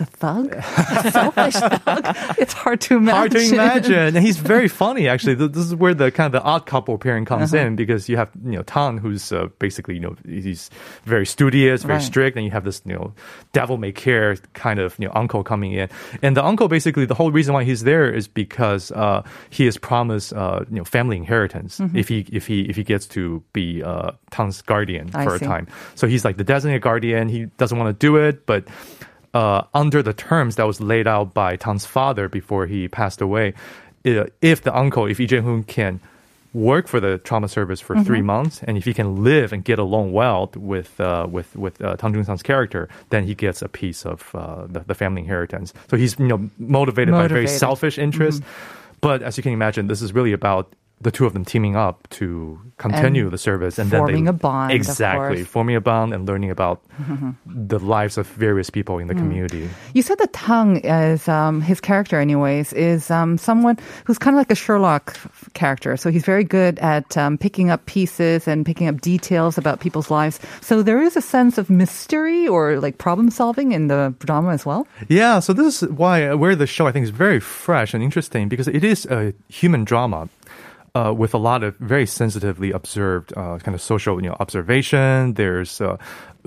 a 0.00 0.04
thug? 0.06 0.54
A 0.54 1.10
selfish 1.10 1.54
thug? 1.84 2.16
It's 2.38 2.52
hard 2.52 2.80
to 2.82 2.96
imagine. 2.96 3.14
hard 3.16 3.30
to 3.32 3.54
imagine. 3.54 4.16
And 4.16 4.24
he's 4.26 4.38
very 4.38 4.68
funny, 4.82 5.08
actually. 5.08 5.34
This 5.34 5.56
is 5.66 5.74
where 5.74 5.94
the 5.94 6.10
kind 6.10 6.26
of 6.26 6.32
the 6.40 6.42
odd 6.46 6.66
couple 6.66 6.96
pairing 6.98 7.24
comes 7.24 7.52
Uh-huh. 7.54 7.66
in 7.66 7.76
because 7.76 8.08
you 8.08 8.16
have, 8.16 8.30
you 8.44 8.52
know, 8.52 8.62
Tan, 8.62 8.98
who's 8.98 9.32
uh, 9.32 9.48
basically, 9.58 9.94
you 9.94 10.00
know, 10.00 10.16
he's 10.26 10.70
very 11.04 11.26
studious, 11.26 11.82
very 11.82 11.96
Right. 11.98 12.02
strict, 12.04 12.36
and 12.36 12.44
you 12.44 12.50
have 12.52 12.64
this, 12.64 12.82
you 12.84 12.94
know, 12.94 13.12
devil 13.52 13.78
may 13.78 13.92
care 13.92 14.36
kind 14.54 14.78
of, 14.78 14.96
you 14.98 15.06
know, 15.06 15.12
uncle 15.14 15.42
coming 15.44 15.72
in. 15.72 15.88
And 16.22 16.36
the 16.36 16.44
uncle, 16.44 16.68
basically, 16.68 17.06
the 17.06 17.14
whole 17.14 17.30
reason 17.30 17.54
why 17.54 17.64
he's 17.64 17.84
there 17.84 18.10
is 18.12 18.28
because 18.28 18.92
uh, 18.92 19.22
he 19.50 19.64
has 19.64 19.78
promised, 19.78 20.32
uh, 20.32 20.60
you 20.70 20.76
know, 20.76 20.84
family 20.84 21.16
inheritance 21.16 21.78
Mm-hmm. 21.78 21.96
if 21.96 22.08
he 22.08 22.24
if 22.32 22.46
he 22.46 22.60
if 22.70 22.76
he 22.76 22.82
gets 22.84 23.06
to 23.06 23.42
be 23.52 23.82
uh, 23.82 23.95
Tan's 24.30 24.62
guardian 24.62 25.10
I 25.14 25.24
for 25.24 25.38
see. 25.38 25.44
a 25.44 25.48
time. 25.48 25.66
So 25.94 26.06
he's 26.06 26.24
like 26.24 26.36
the 26.36 26.44
designated 26.44 26.82
guardian. 26.82 27.28
He 27.28 27.46
doesn't 27.60 27.78
want 27.78 27.88
to 27.88 28.06
do 28.06 28.16
it, 28.16 28.46
but 28.46 28.64
uh, 29.34 29.62
under 29.74 30.02
the 30.02 30.14
terms 30.14 30.56
that 30.56 30.66
was 30.66 30.80
laid 30.80 31.06
out 31.06 31.34
by 31.34 31.56
Tan's 31.56 31.86
father 31.86 32.28
before 32.28 32.66
he 32.66 32.88
passed 32.88 33.20
away, 33.20 33.54
uh, 34.06 34.24
if 34.40 34.62
the 34.62 34.74
uncle, 34.74 35.06
if 35.06 35.18
Lee 35.18 35.26
Jae-hoon 35.26 35.64
can 35.64 36.00
work 36.54 36.88
for 36.88 37.00
the 37.00 37.18
trauma 37.18 37.48
service 37.48 37.80
for 37.82 37.94
three 38.02 38.22
months, 38.22 38.62
and 38.66 38.78
if 38.78 38.84
he 38.86 38.94
can 38.94 39.22
live 39.22 39.52
and 39.52 39.62
get 39.62 39.78
along 39.78 40.12
well 40.12 40.50
with 40.56 40.98
uh, 41.00 41.26
with 41.30 41.54
with 41.54 41.82
uh, 41.84 41.96
Tang 41.96 42.14
Jun-sang's 42.14 42.42
character, 42.42 42.88
then 43.10 43.24
he 43.24 43.34
gets 43.34 43.60
a 43.60 43.68
piece 43.68 44.06
of 44.06 44.34
uh, 44.34 44.64
the, 44.66 44.80
the 44.80 44.94
family 44.94 45.20
inheritance. 45.20 45.74
So 45.90 45.98
he's 45.98 46.18
you 46.18 46.28
know 46.28 46.48
motivated, 46.58 47.12
by 47.12 47.28
very 47.28 47.42
Motivated. 47.42 47.60
selfish 47.60 47.98
interests, 47.98 48.40
but 49.02 49.22
as 49.22 49.36
you 49.36 49.42
can 49.42 49.52
imagine, 49.52 49.88
this 49.88 50.00
is 50.00 50.14
really 50.14 50.32
about 50.32 50.72
the 51.00 51.10
two 51.10 51.26
of 51.26 51.34
them 51.34 51.44
teaming 51.44 51.76
up 51.76 52.08
to 52.08 52.58
continue 52.78 53.24
And 53.24 53.32
the 53.32 53.38
service 53.38 53.78
and 53.78 53.90
forming 53.90 54.24
then 54.24 54.34
a 54.34 54.36
bond, 54.36 54.72
Exactly, 54.72 55.44
forming 55.44 55.76
a 55.76 55.80
bond 55.80 56.14
and 56.14 56.26
learning 56.26 56.50
about 56.50 56.82
the 57.46 57.78
lives 57.78 58.16
of 58.16 58.26
various 58.28 58.70
people 58.70 58.98
in 58.98 59.06
the 59.06 59.14
community. 59.14 59.68
You 59.92 60.02
said 60.02 60.18
that 60.18 60.32
Tang 60.32 60.78
is 60.78 61.28
um, 61.28 61.60
his 61.60 61.80
character, 61.80 62.18
anyways, 62.18 62.72
is 62.72 63.10
um, 63.10 63.36
someone 63.36 63.78
who's 64.04 64.18
kind 64.18 64.36
of 64.36 64.38
like 64.38 64.50
a 64.50 64.54
Sherlock 64.54 65.18
character. 65.52 65.96
So 65.96 66.10
he's 66.10 66.24
very 66.24 66.44
good 66.44 66.78
at 66.78 67.16
um, 67.16 67.36
picking 67.36 67.68
up 67.70 67.84
pieces 67.86 68.48
and 68.48 68.64
picking 68.64 68.88
up 68.88 69.00
details 69.00 69.58
about 69.58 69.80
people's 69.80 70.10
lives. 70.10 70.40
So 70.62 70.82
there 70.82 71.02
is 71.02 71.16
a 71.16 71.22
sense 71.22 71.58
of 71.58 71.68
mystery 71.68 72.48
or 72.48 72.80
like 72.80 72.96
problem 72.96 73.30
solving 73.30 73.72
in 73.72 73.88
the 73.88 74.14
drama 74.20 74.50
as 74.52 74.64
well. 74.64 74.86
Yeah, 75.08 75.40
so 75.40 75.52
this 75.52 75.82
is 75.82 75.88
why 75.90 76.32
where 76.34 76.56
the 76.56 76.66
show 76.66 76.86
I 76.86 76.92
think 76.92 77.04
is 77.04 77.10
very 77.10 77.40
fresh 77.40 77.92
and 77.92 78.02
interesting 78.02 78.48
because 78.48 78.68
it 78.68 78.82
is 78.82 79.04
a 79.06 79.34
human 79.48 79.84
drama. 79.84 80.28
Uh, 80.96 81.12
with 81.12 81.34
a 81.34 81.38
lot 81.38 81.62
of 81.62 81.76
very 81.76 82.06
sensitively 82.06 82.72
observed 82.72 83.30
uh, 83.36 83.58
kind 83.58 83.74
of 83.74 83.82
social, 83.82 84.16
you 84.22 84.30
know, 84.30 84.36
observation. 84.40 85.34
There's, 85.34 85.78
uh, 85.78 85.98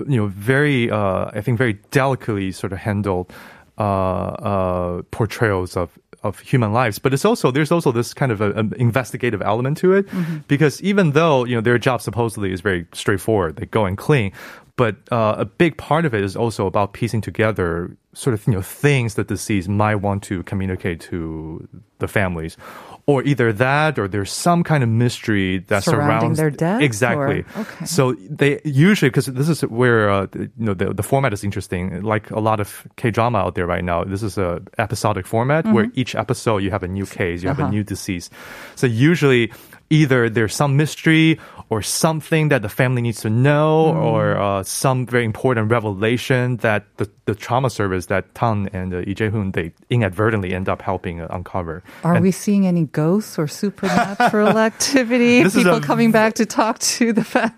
you 0.08 0.16
know, 0.16 0.26
very, 0.26 0.90
uh, 0.90 1.30
I 1.32 1.40
think, 1.40 1.56
very 1.56 1.74
delicately 1.92 2.50
sort 2.50 2.72
of 2.72 2.80
handled 2.80 3.32
uh, 3.78 3.82
uh, 3.82 5.02
portrayals 5.12 5.76
of 5.76 5.96
of 6.22 6.40
human 6.40 6.72
lives. 6.72 6.98
But 6.98 7.14
it's 7.14 7.24
also 7.24 7.52
there's 7.52 7.70
also 7.70 7.92
this 7.92 8.12
kind 8.12 8.32
of 8.32 8.40
a, 8.40 8.50
an 8.52 8.74
investigative 8.76 9.40
element 9.40 9.78
to 9.78 9.92
it 9.92 10.08
because 10.48 10.82
even 10.82 11.12
though 11.12 11.44
you 11.44 11.54
know 11.54 11.60
their 11.60 11.78
job 11.78 12.02
supposedly 12.02 12.52
is 12.52 12.60
very 12.60 12.86
straightforward, 12.92 13.54
they 13.54 13.66
go 13.66 13.86
and 13.86 13.96
clean. 13.96 14.32
But 14.80 14.94
uh, 15.12 15.44
a 15.44 15.46
big 15.62 15.72
part 15.76 16.04
of 16.08 16.12
it 16.18 16.22
is 16.24 16.34
also 16.42 16.62
about 16.66 16.88
piecing 16.98 17.20
together 17.30 17.68
sort 18.12 18.34
of 18.34 18.40
you 18.48 18.52
know 18.54 18.62
things 18.84 19.14
that 19.14 19.26
the 19.28 19.34
deceased 19.36 19.68
might 19.68 19.98
want 20.06 20.20
to 20.30 20.42
communicate 20.50 20.98
to 21.10 21.20
the 22.02 22.08
families 22.08 22.56
or 23.06 23.22
either 23.30 23.52
that 23.52 23.98
or 24.00 24.06
there's 24.08 24.32
some 24.32 24.60
kind 24.70 24.82
of 24.82 24.88
mystery 24.88 25.58
that 25.70 25.82
Surrounding 25.84 26.34
surrounds 26.34 26.38
their 26.38 26.50
death, 26.50 26.80
exactly 26.82 27.38
or- 27.54 27.62
okay. 27.62 27.84
so 27.86 28.02
they 28.40 28.52
usually 28.64 29.10
because 29.10 29.26
this 29.40 29.48
is 29.54 29.60
where 29.80 30.10
uh, 30.10 30.26
you 30.34 30.50
know 30.68 30.74
the, 30.74 30.86
the 31.00 31.02
format 31.10 31.32
is 31.32 31.42
interesting 31.44 32.02
like 32.02 32.30
a 32.34 32.40
lot 32.40 32.58
of 32.60 32.68
k-drama 32.96 33.38
out 33.38 33.54
there 33.54 33.66
right 33.74 33.84
now 33.84 34.02
this 34.04 34.22
is 34.28 34.34
a 34.38 34.60
episodic 34.78 35.26
format 35.26 35.62
where 35.74 35.86
each 35.94 36.12
episode 36.24 36.58
you 36.64 36.70
have 36.76 36.82
a 36.82 36.88
new 36.98 37.06
case 37.06 37.42
you 37.42 37.48
have 37.48 37.58
Mm-hmm. 37.58 37.62
Uh-huh. 37.70 37.76
a 37.76 37.78
new 37.78 37.84
deceased 37.94 38.30
so 38.80 38.86
usually 38.86 39.52
either 39.90 40.30
there's 40.30 40.54
some 40.54 40.76
mystery 40.76 41.38
or 41.68 41.82
something 41.82 42.48
that 42.48 42.62
the 42.62 42.68
family 42.68 43.02
needs 43.02 43.20
to 43.22 43.30
know 43.30 43.92
Mm. 43.94 44.04
or 44.04 44.36
uh, 44.38 44.62
some 44.62 45.04
very 45.06 45.24
important 45.24 45.70
revelation 45.70 46.56
that 46.58 46.84
the, 46.96 47.10
the 47.26 47.34
trauma 47.34 47.70
service 47.70 48.06
that 48.06 48.32
Tan 48.34 48.68
and 48.72 48.94
uh, 48.94 48.98
Lee 48.98 49.14
Jae-hoon 49.14 49.52
they 49.52 49.72
inadvertently 49.90 50.54
end 50.54 50.68
up 50.68 50.80
helping 50.82 51.20
uh, 51.20 51.26
uncover 51.30 51.82
Are 52.04 52.14
And 52.14 52.22
we 52.22 52.30
seeing 52.30 52.66
any 52.66 52.84
ghosts 52.86 53.38
or 53.38 53.46
supernatural 53.48 54.58
activity? 54.70 55.42
People 55.44 55.76
a- 55.76 55.80
coming 55.80 56.12
back 56.12 56.34
to 56.34 56.46
talk 56.46 56.78
to 56.98 57.12
the 57.12 57.24
fa- 57.24 57.54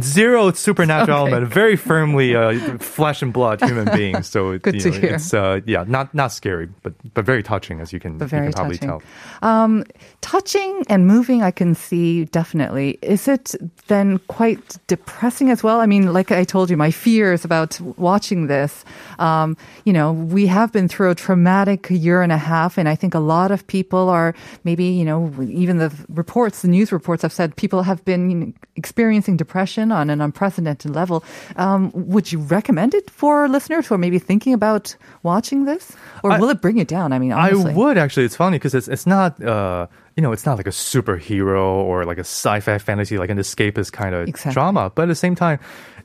zero 0.00 0.52
supernatural 0.52 1.04
Okay. 1.24 1.32
element 1.32 1.52
very 1.52 1.76
firmly 1.76 2.34
uh, 2.36 2.78
flesh 2.78 3.22
and 3.22 3.32
blood 3.32 3.60
human 3.60 3.84
beings 3.98 4.26
so 4.28 4.58
Good 4.58 4.74
you 4.74 4.80
to 4.80 4.90
hear. 4.92 5.14
it's 5.14 5.34
uh, 5.34 5.60
yeah 5.66 5.84
not 5.86 6.14
not 6.14 6.32
scary 6.32 6.68
but 6.82 6.92
but 7.14 7.24
very 7.24 7.42
touching 7.42 7.80
as 7.80 7.92
you 7.92 7.98
can, 8.00 8.12
you 8.18 8.26
can 8.26 8.52
probably 8.52 8.78
touching. 8.78 9.00
tell 9.00 9.02
Um, 9.42 9.84
touching 10.20 10.84
and 10.88 11.06
moving, 11.06 11.42
I 11.42 11.50
can 11.50 11.74
see 11.74 12.24
definitely. 12.26 12.98
Is 13.02 13.28
it 13.28 13.54
then 13.88 14.18
quite 14.28 14.78
depressing 14.86 15.50
as 15.50 15.62
well? 15.62 15.80
I 15.80 15.86
mean, 15.86 16.12
like 16.12 16.30
I 16.32 16.44
told 16.44 16.70
you, 16.70 16.76
my 16.76 16.90
fears 16.90 17.44
about 17.44 17.78
watching 17.98 18.46
this. 18.46 18.84
Um, 19.18 19.56
you 19.84 19.92
know, 19.92 20.12
we 20.12 20.46
have 20.46 20.72
been 20.72 20.88
through 20.88 21.10
a 21.10 21.14
traumatic 21.14 21.88
year 21.90 22.22
and 22.22 22.32
a 22.32 22.38
half, 22.38 22.78
and 22.78 22.88
I 22.88 22.94
think 22.96 23.14
a 23.14 23.18
lot 23.20 23.50
of 23.50 23.66
people 23.66 24.08
are 24.08 24.34
maybe, 24.64 24.84
you 24.86 25.04
know, 25.04 25.30
even 25.42 25.76
the 25.78 25.92
reports, 26.08 26.62
the 26.62 26.68
news 26.68 26.90
reports 26.92 27.22
have 27.22 27.32
said 27.32 27.54
people 27.56 27.82
have 27.82 28.04
been 28.04 28.28
know, 28.40 28.52
experiencing 28.76 29.36
depression 29.36 29.63
on 29.92 30.10
an 30.10 30.20
unprecedented 30.20 30.94
level. 30.94 31.24
Um, 31.56 31.90
would 31.94 32.32
you 32.32 32.38
recommend 32.38 32.94
it 32.94 33.10
for 33.10 33.48
listeners 33.48 33.86
who 33.86 33.94
are 33.94 33.98
maybe 33.98 34.18
thinking 34.18 34.54
about 34.54 34.96
watching 35.22 35.64
this, 35.64 35.92
or 36.22 36.32
I- 36.32 36.38
will 36.38 36.50
it 36.50 36.60
bring 36.60 36.78
it 36.78 36.88
down? 36.88 37.12
I 37.12 37.18
mean, 37.18 37.32
I 37.32 37.52
would 37.52 37.98
actually. 37.98 38.24
It's 38.26 38.36
funny 38.36 38.58
because 38.58 38.74
it's 38.74 38.88
it's 38.88 39.06
not 39.06 39.42
uh 39.42 39.86
you 40.16 40.22
know 40.22 40.32
it's 40.32 40.46
not 40.46 40.56
like 40.56 40.66
a 40.66 40.72
superhero 40.72 41.64
or 41.88 42.04
like 42.04 42.18
a 42.18 42.26
sci-fi 42.26 42.78
fantasy 42.78 43.18
like 43.18 43.30
an 43.30 43.38
escapist 43.38 43.92
kind 43.92 44.14
of 44.14 44.28
Exactly. 44.28 44.52
drama, 44.52 44.90
but 44.94 45.02
at 45.02 45.08
the 45.08 45.14
same 45.14 45.34
time. 45.34 45.58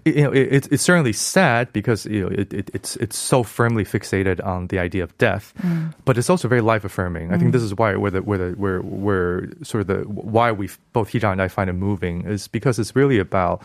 You 0.05 0.23
know, 0.23 0.31
it, 0.31 0.47
it's 0.51 0.67
it's 0.67 0.83
certainly 0.83 1.13
sad 1.13 1.71
because 1.73 2.05
you 2.05 2.21
know 2.21 2.27
it, 2.29 2.53
it, 2.53 2.71
it's 2.73 2.95
it's 2.97 3.17
so 3.17 3.43
firmly 3.43 3.83
fixated 3.85 4.43
on 4.45 4.67
the 4.67 4.79
idea 4.79 5.03
of 5.03 5.17
death, 5.17 5.53
Mm. 5.61 5.93
but 6.05 6.17
it's 6.17 6.29
also 6.29 6.47
very 6.47 6.61
life 6.61 6.83
affirming. 6.85 7.33
I 7.33 7.37
think 7.37 7.51
this 7.51 7.61
is 7.63 7.75
why 7.75 7.95
where 7.95 8.11
the 8.11 8.21
where 8.21 8.37
the 8.37 8.51
where 8.57 8.79
where 8.81 9.49
sort 9.63 9.81
of 9.81 9.87
the 9.87 9.97
why 10.09 10.51
we 10.51 10.69
both 10.93 11.11
Heejun 11.11 11.31
and 11.33 11.41
I 11.41 11.47
find 11.47 11.69
it 11.69 11.73
moving 11.73 12.25
is 12.25 12.47
because 12.47 12.79
it's 12.79 12.95
really 12.95 13.19
about 13.19 13.61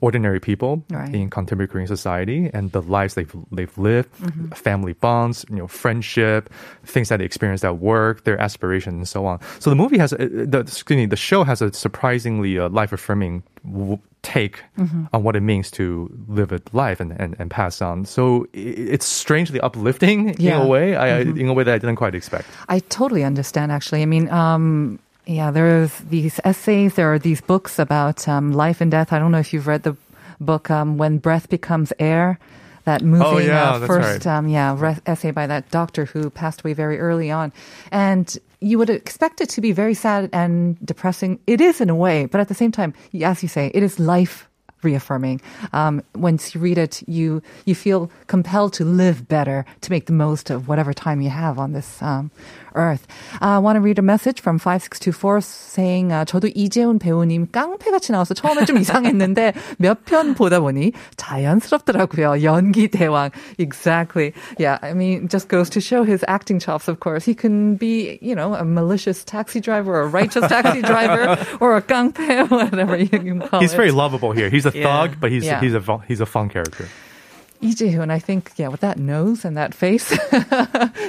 ordinary 0.00 0.40
people 0.40 0.82
Right. 0.90 1.14
in 1.14 1.30
contemporary 1.30 1.68
Korean 1.68 1.86
society 1.86 2.50
and 2.52 2.72
the 2.72 2.82
lives 2.82 3.14
they've 3.14 3.32
they've 3.52 3.76
lived, 3.78 4.10
Mm-hmm. 4.22 4.48
family 4.54 4.94
bonds, 4.94 5.44
you 5.50 5.56
know, 5.56 5.68
friendship, 5.68 6.50
things 6.84 7.08
that 7.08 7.18
they 7.18 7.24
experience 7.24 7.62
at 7.64 7.78
work, 7.78 8.24
their 8.24 8.38
aspirations, 8.40 8.94
and 8.94 9.08
so 9.08 9.26
on. 9.26 9.38
So 9.60 9.70
the 9.70 9.76
movie 9.76 9.98
has 9.98 10.10
the 10.10 10.58
excuse 10.66 10.96
me, 10.96 11.06
the 11.06 11.16
show 11.16 11.44
has 11.44 11.62
a 11.62 11.72
surprisingly 11.72 12.58
uh, 12.58 12.68
life 12.68 12.92
affirming 12.92 13.42
w- 13.64 13.98
take 14.22 14.62
Mm-hmm. 14.78 15.04
on 15.12 15.22
what 15.22 15.36
it 15.36 15.40
means 15.42 15.70
to 15.72 16.08
live 16.28 16.52
a 16.52 16.60
life 16.72 17.00
and, 17.00 17.12
and, 17.20 17.36
and 17.38 17.50
pass 17.50 17.82
on. 17.82 18.04
So 18.06 18.46
it's 18.52 19.04
strangely 19.06 19.60
uplifting 19.60 20.28
Yeah. 20.38 20.52
Mm-hmm. 20.52 20.60
in 20.60 20.66
a 20.66 20.66
way, 20.68 20.96
I, 20.96 21.08
I- 21.18 21.20
in 21.20 21.48
a 21.48 21.52
way 21.52 21.64
that 21.64 21.74
I 21.74 21.78
didn't 21.78 21.96
quite 21.96 22.14
expect. 22.14 22.46
I 22.68 22.78
totally 22.88 23.24
understand, 23.24 23.72
actually. 23.72 24.02
I 24.02 24.06
mean, 24.06 24.28
um, 24.30 24.98
yeah, 25.26 25.50
there's 25.50 25.92
these 26.10 26.40
essays, 26.44 26.94
there 26.94 27.12
are 27.12 27.18
these 27.18 27.40
books 27.40 27.78
about 27.78 28.26
um, 28.28 28.52
life 28.52 28.80
and 28.80 28.90
death. 28.90 29.12
I 29.12 29.18
don't 29.18 29.30
know 29.32 29.38
if 29.38 29.52
you've 29.52 29.66
read 29.66 29.82
the 29.82 29.96
book 30.40 30.70
um, 30.70 30.98
When 30.98 31.18
Breath 31.18 31.48
Becomes 31.48 31.92
Air. 31.98 32.38
That 32.84 33.02
moving 33.02 33.26
Oh, 33.26 33.38
yeah, 33.38 33.70
uh, 33.74 33.86
first, 33.86 34.26
right. 34.26 34.38
um, 34.38 34.48
yeah, 34.48 34.74
re- 34.76 34.98
essay 35.06 35.30
by 35.30 35.46
that 35.46 35.70
doctor 35.70 36.04
who 36.04 36.30
passed 36.30 36.62
away 36.62 36.72
very 36.72 36.98
early 36.98 37.30
on, 37.30 37.52
and 37.92 38.36
you 38.60 38.76
would 38.78 38.90
expect 38.90 39.40
it 39.40 39.48
to 39.50 39.60
be 39.60 39.72
very 39.72 39.94
sad 39.94 40.28
and 40.32 40.76
depressing. 40.84 41.38
It 41.46 41.60
is 41.60 41.80
in 41.80 41.90
a 41.90 41.94
way, 41.94 42.26
but 42.26 42.40
at 42.40 42.48
the 42.48 42.54
same 42.54 42.72
time, 42.72 42.92
as 43.22 43.42
you 43.42 43.48
say, 43.48 43.70
it 43.74 43.82
is 43.82 43.98
life 44.00 44.48
reaffirming. 44.83 45.41
Um, 45.73 46.03
once 46.15 46.53
you 46.53 46.61
read 46.61 46.77
it, 46.77 47.01
you 47.07 47.41
you 47.65 47.73
feel 47.73 48.11
compelled 48.27 48.73
to 48.73 48.85
live 48.85 49.27
better, 49.27 49.65
to 49.81 49.91
make 49.91 50.05
the 50.05 50.13
most 50.13 50.49
of 50.51 50.67
whatever 50.67 50.93
time 50.93 51.19
you 51.19 51.29
have 51.31 51.57
on 51.57 51.73
this 51.73 51.99
um, 52.01 52.29
earth. 52.75 53.07
Uh, 53.41 53.57
I 53.57 53.57
want 53.57 53.77
to 53.77 53.81
read 53.81 53.97
a 53.97 54.03
message 54.03 54.39
from 54.39 54.59
5624 54.59 55.41
saying, 55.41 56.11
uh, 56.13 56.25
저도 56.25 56.53
이재훈 56.53 56.99
배우님 56.99 57.49
깡패같이 57.51 58.11
나와서 58.11 58.35
처음에 58.35 58.65
좀 58.65 58.77
이상했는데 58.77 59.53
몇 59.79 60.05
편 60.05 60.35
보다 60.35 60.59
보니 60.59 60.93
자연스럽더라고요. 61.17 62.43
연기 62.43 62.87
대왕. 62.87 63.31
Exactly. 63.57 64.33
Yeah, 64.59 64.77
I 64.83 64.93
mean, 64.93 65.25
it 65.25 65.29
just 65.31 65.47
goes 65.49 65.69
to 65.71 65.81
show 65.81 66.03
his 66.03 66.23
acting 66.27 66.59
chops, 66.59 66.87
of 66.87 66.99
course. 66.99 67.25
He 67.25 67.33
can 67.33 67.75
be, 67.75 68.19
you 68.21 68.35
know, 68.35 68.53
a 68.53 68.63
malicious 68.63 69.23
taxi 69.23 69.59
driver 69.59 69.95
or 69.95 70.01
a 70.01 70.07
righteous 70.07 70.47
taxi 70.47 70.81
driver 70.81 71.37
or 71.59 71.75
a 71.77 71.81
깡패, 71.81 72.43
whatever 72.49 72.95
you 72.95 73.09
can 73.09 73.41
call 73.41 73.59
He's 73.59 73.73
it. 73.73 73.77
very 73.77 73.91
lovable 73.91 74.31
here. 74.33 74.49
He's 74.49 74.65
a 74.65 74.70
yeah. 74.74 74.84
thug, 74.84 75.20
but 75.20 75.30
he's 75.30 75.44
Yeah. 75.44 75.60
he's 75.60 75.74
a 75.74 75.98
he's 76.08 76.20
a 76.20 76.26
fun 76.26 76.48
character. 76.48 76.88
Lee 77.60 77.74
Jae-hoon, 77.74 78.10
I 78.10 78.18
think, 78.18 78.50
yeah, 78.56 78.66
with 78.66 78.80
that 78.80 78.98
nose 78.98 79.44
and 79.44 79.56
that 79.56 79.72
face, 79.72 80.10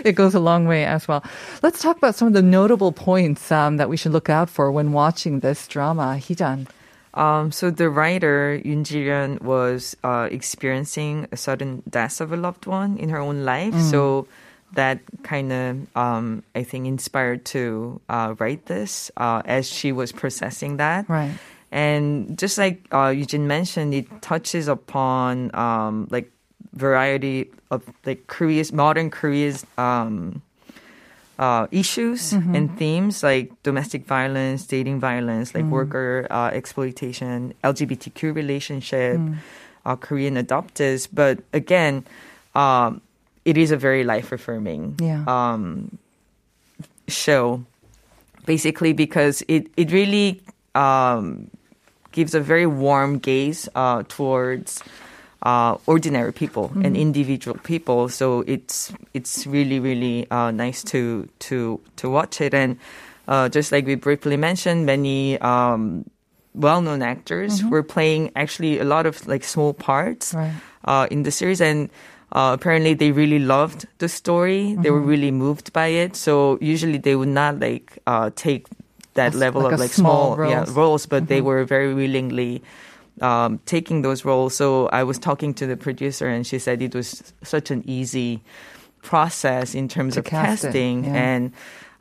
it 0.06 0.14
goes 0.14 0.36
a 0.36 0.40
long 0.40 0.68
way 0.68 0.86
as 0.86 1.08
well. 1.08 1.24
Let's 1.64 1.82
talk 1.82 1.98
about 1.98 2.14
some 2.14 2.28
of 2.28 2.34
the 2.36 2.44
notable 2.44 2.92
points 2.92 3.52
um, 3.52 3.78
that 3.78 3.90
we 3.90 3.98
should 3.98 4.12
look 4.12 4.30
out 4.30 4.52
for 4.52 4.72
when 4.72 4.92
watching 4.92 5.40
this 5.40 5.68
drama. 5.68 6.20
Heejun. 6.22 6.68
Um, 7.16 7.52
so 7.52 7.72
the 7.72 7.90
writer 7.90 8.62
Yoon 8.64 8.84
Ji-ryun 8.86 9.42
was 9.42 9.98
uh, 10.04 10.28
experiencing 10.30 11.28
a 11.32 11.38
sudden 11.38 11.82
death 11.90 12.22
of 12.22 12.32
a 12.32 12.38
loved 12.38 12.68
one 12.68 12.98
in 12.98 13.10
her 13.10 13.20
own 13.20 13.46
life. 13.46 13.74
So 13.90 14.28
that 14.74 15.00
kind 15.24 15.52
of, 15.52 15.98
um, 15.98 16.44
I 16.54 16.62
think, 16.64 16.86
inspired 16.86 17.46
to 17.46 18.00
uh, 18.10 18.36
write 18.38 18.68
this 18.68 19.10
uh, 19.18 19.42
as 19.46 19.68
she 19.68 19.92
was 19.92 20.12
processing 20.12 20.78
that. 20.78 21.10
Right. 21.10 21.34
And 21.74 22.38
just 22.38 22.60
like 22.60 22.86
uh, 22.94 23.10
Eugene 23.10 23.48
mentioned, 23.48 23.96
it 23.96 24.06
touches 24.22 24.68
upon 24.68 25.50
um, 25.58 26.08
like 26.12 26.30
variety 26.74 27.50
of 27.72 27.82
like 28.06 28.28
Korea's 28.28 28.72
modern 28.72 29.10
Korea's 29.10 29.66
um, 29.76 30.44
uh, 31.40 31.66
issues 31.72 32.32
and 32.34 32.70
themes 32.78 33.24
like 33.24 33.50
domestic 33.64 34.06
violence, 34.06 34.68
dating 34.68 35.00
violence, 35.00 35.56
like 35.56 35.66
worker 35.66 36.28
uh, 36.30 36.54
exploitation, 36.54 37.56
LGBTQ 37.64 38.36
relationship, 38.36 39.20
uh, 39.84 39.96
Korean 39.96 40.36
adopters. 40.38 41.08
But 41.12 41.40
again, 41.54 42.06
um, 42.54 43.02
it 43.46 43.58
is 43.58 43.72
a 43.72 43.78
very 43.78 44.04
life 44.04 44.32
affirming 44.32 45.02
Yeah. 45.02 45.26
um, 45.26 45.98
show, 47.08 47.66
basically 48.46 48.94
because 48.94 49.42
it 49.48 49.74
it 49.76 49.92
really 49.92 50.42
um, 50.76 51.50
gives 52.14 52.34
a 52.34 52.40
very 52.40 52.66
warm 52.66 53.18
gaze 53.20 53.68
uh, 53.76 54.04
towards 54.08 54.80
uh, 55.42 55.76
ordinary 55.86 56.32
people 56.32 56.72
and 56.86 56.96
individual 56.96 57.58
people. 57.64 58.08
So 58.08 58.42
it's 58.48 58.94
it's 59.14 59.46
really 59.46 59.80
really 59.82 60.30
uh, 60.32 60.52
nice 60.52 60.84
to 60.96 61.28
to 61.50 61.82
to 61.98 62.10
watch 62.10 62.40
it. 62.40 62.54
And 62.54 62.78
uh, 63.28 63.50
just 63.50 63.72
like 63.72 63.86
we 63.86 63.96
briefly 63.96 64.38
mentioned, 64.38 64.86
many. 64.86 65.38
Um, 65.42 66.06
well-known 66.54 67.02
actors 67.02 67.66
were 67.66 67.82
playing 67.82 68.30
actually 68.38 68.78
a 68.78 68.84
lot 68.86 69.08
of 69.10 69.26
like 69.26 69.42
small 69.44 69.74
parts 69.74 70.38
Right. 70.38 70.54
uh, 70.86 71.08
in 71.10 71.24
the 71.26 71.32
series, 71.34 71.58
and 71.58 71.90
uh, 72.30 72.54
apparently 72.54 72.94
they 72.94 73.10
really 73.10 73.40
loved 73.42 73.88
the 73.98 74.06
story. 74.08 74.78
They 74.78 74.92
were 74.94 75.02
Mm-hmm. 75.02 75.10
really 75.10 75.32
moved 75.34 75.74
by 75.74 75.88
it. 75.98 76.14
So 76.16 76.60
usually 76.62 77.00
they 77.02 77.16
would 77.18 77.34
not 77.34 77.58
like 77.58 77.98
uh, 78.06 78.30
take 78.38 78.68
that 79.16 79.34
level 79.36 79.64
like 79.64 79.74
of 79.74 79.80
like 79.80 79.92
small 79.92 80.36
small, 80.36 80.50
yeah, 80.50 80.66
roles. 80.70 81.04
Mm-hmm. 81.04 81.10
but 81.10 81.28
they 81.28 81.42
were 81.42 81.64
very 81.66 81.94
willingly 81.94 82.64
um, 83.22 83.60
taking 83.66 84.02
those 84.02 84.26
roles. 84.26 84.56
So 84.56 84.88
I 84.88 85.04
was 85.04 85.18
talking 85.20 85.54
to 85.56 85.68
the 85.68 85.78
producer, 85.78 86.28
and 86.28 86.46
she 86.46 86.60
said 86.60 86.82
it 86.82 86.96
was 86.96 87.34
such 87.44 87.72
an 87.72 87.84
easy 87.88 88.42
process 89.02 89.76
in 89.76 89.88
terms 89.88 90.14
To 90.14 90.20
of 90.20 90.26
cast 90.26 90.64
casting 90.64 91.06
yeah. 91.06 91.16
and. 91.16 91.54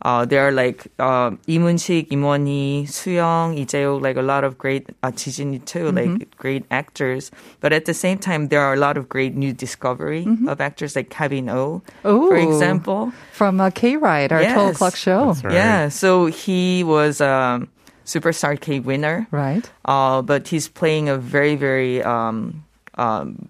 Uh, 0.02 0.25
there 0.25 0.47
are 0.47 0.52
like 0.52 0.87
uh, 0.99 1.30
Imoni, 1.47 2.06
Imwonhee, 2.09 2.85
Suyong, 2.85 3.56
Ijeok, 3.59 4.02
like 4.02 4.16
a 4.16 4.23
lot 4.23 4.44
of 4.44 4.59
great 4.59 4.88
uh, 5.02 5.11
Jijin 5.11 5.64
too, 5.64 5.90
mm-hmm. 5.90 6.16
like 6.18 6.37
great 6.37 6.64
actors. 6.71 7.30
But 7.61 7.73
at 7.73 7.85
the 7.85 7.94
same 7.94 8.18
time, 8.18 8.49
there 8.49 8.61
are 8.61 8.75
a 8.75 8.76
lot 8.76 8.97
of 8.97 9.09
great 9.09 9.35
new 9.35 9.52
discovery 9.52 10.25
mm-hmm. 10.25 10.49
of 10.49 10.61
actors 10.61 10.97
like 10.97 11.09
Kevin 11.11 11.49
O, 11.49 11.82
for 12.02 12.37
example, 12.37 13.12
from 13.32 13.61
uh, 13.61 13.71
K 13.71 13.97
Ride, 13.97 14.32
our 14.32 14.42
yes. 14.42 14.54
twelve 14.54 14.75
o'clock 14.75 14.97
show. 14.97 15.32
Right. 15.44 15.54
Yeah, 15.54 15.88
so 15.88 16.26
he 16.26 16.85
was. 16.85 17.21
Um, 17.21 17.68
Superstar 18.04 18.61
K 18.61 18.80
winner, 18.80 19.28
right? 19.30 19.62
Uh, 19.85 20.23
but 20.23 20.49
he's 20.49 20.66
playing 20.66 21.09
a 21.09 21.16
very, 21.16 21.54
very 21.54 22.02
um, 22.02 22.64
um, 22.99 23.49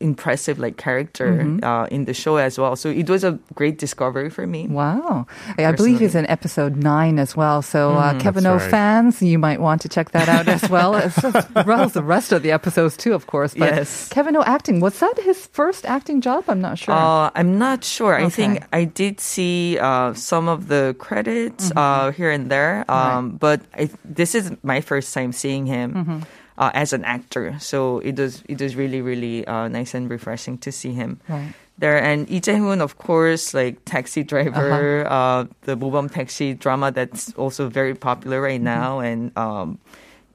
impressive 0.00 0.58
like 0.58 0.76
character 0.76 1.46
uh, 1.62 1.86
in 1.90 2.06
the 2.06 2.14
show 2.14 2.36
as 2.36 2.58
well. 2.58 2.74
So 2.74 2.88
it 2.88 3.08
was 3.08 3.22
a 3.22 3.38
great 3.54 3.78
discovery 3.78 4.30
for 4.30 4.46
me. 4.46 4.66
Wow. 4.66 5.26
I 5.58 5.72
believe 5.72 6.00
he's 6.00 6.14
in 6.14 6.26
episode 6.28 6.76
nine 6.76 7.18
as 7.18 7.36
well. 7.36 7.62
So, 7.62 7.92
uh, 7.92 8.18
Kevin 8.18 8.46
O 8.46 8.56
right. 8.56 8.70
fans, 8.70 9.22
you 9.22 9.38
might 9.38 9.60
want 9.60 9.82
to 9.82 9.88
check 9.88 10.10
that 10.12 10.28
out 10.28 10.48
as 10.48 10.68
well, 10.70 10.94
as, 11.06 11.16
as 11.22 11.46
well 11.66 11.82
as 11.82 11.92
the 11.92 12.02
rest 12.02 12.32
of 12.32 12.42
the 12.42 12.50
episodes 12.50 12.96
too, 12.96 13.12
of 13.12 13.26
course. 13.26 13.54
But 13.54 13.74
Yes. 13.74 14.08
Kevin 14.08 14.36
O 14.36 14.42
acting, 14.42 14.80
was 14.80 14.98
that 15.00 15.18
his 15.20 15.46
first 15.48 15.84
acting 15.86 16.20
job? 16.20 16.44
I'm 16.48 16.60
not 16.60 16.78
sure. 16.78 16.94
Uh, 16.94 17.30
I'm 17.34 17.58
not 17.58 17.84
sure. 17.84 18.14
I 18.14 18.28
think 18.28 18.64
I 18.72 18.84
did 18.84 19.20
see 19.20 19.78
uh, 19.78 20.14
some 20.14 20.48
of 20.48 20.68
the 20.68 20.96
credits 20.98 21.70
uh, 21.76 22.10
here 22.12 22.30
and 22.30 22.50
there, 22.50 22.90
um, 22.90 23.36
but 23.36 23.60
I, 23.74 23.90
this 24.04 24.34
is 24.34 24.50
my 24.62 24.80
first 24.80 25.12
time 25.12 25.32
seeing 25.32 25.66
him 25.66 26.24
uh, 26.60 26.68
as 26.76 26.92
an 26.92 27.02
actor. 27.08 27.56
So 27.58 28.04
it 28.04 28.20
was 28.20 28.44
it 28.44 28.60
was 28.60 28.76
really 28.76 29.00
really 29.00 29.48
uh, 29.48 29.66
nice 29.72 29.96
and 29.96 30.12
refreshing 30.12 30.60
to 30.60 30.70
see 30.70 30.92
him 30.92 31.16
Right. 31.24 31.56
there. 31.80 31.96
And 31.96 32.28
Lee 32.28 32.44
Jae-hoon, 32.44 32.84
of 32.84 33.00
course, 33.00 33.56
like 33.56 33.80
Taxi 33.88 34.20
Driver, 34.22 35.08
uh 35.08 35.48
the 35.64 35.72
Mobam 35.80 36.12
Taxi 36.12 36.52
drama 36.52 36.92
that's 36.92 37.32
also 37.40 37.72
very 37.72 37.96
popular 37.96 38.44
right 38.44 38.60
now, 38.60 39.00
and 39.00 39.32
um, 39.40 39.80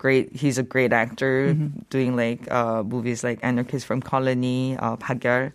great. 0.02 0.34
He's 0.34 0.58
a 0.58 0.66
great 0.66 0.90
actor 0.92 1.54
doing 1.94 2.18
like 2.18 2.50
uh, 2.50 2.82
movies 2.82 3.22
like 3.24 3.38
Anarchist 3.46 3.86
from 3.86 4.02
Colony, 4.02 4.74
uh, 4.82 4.98
Pagyal. 4.98 5.54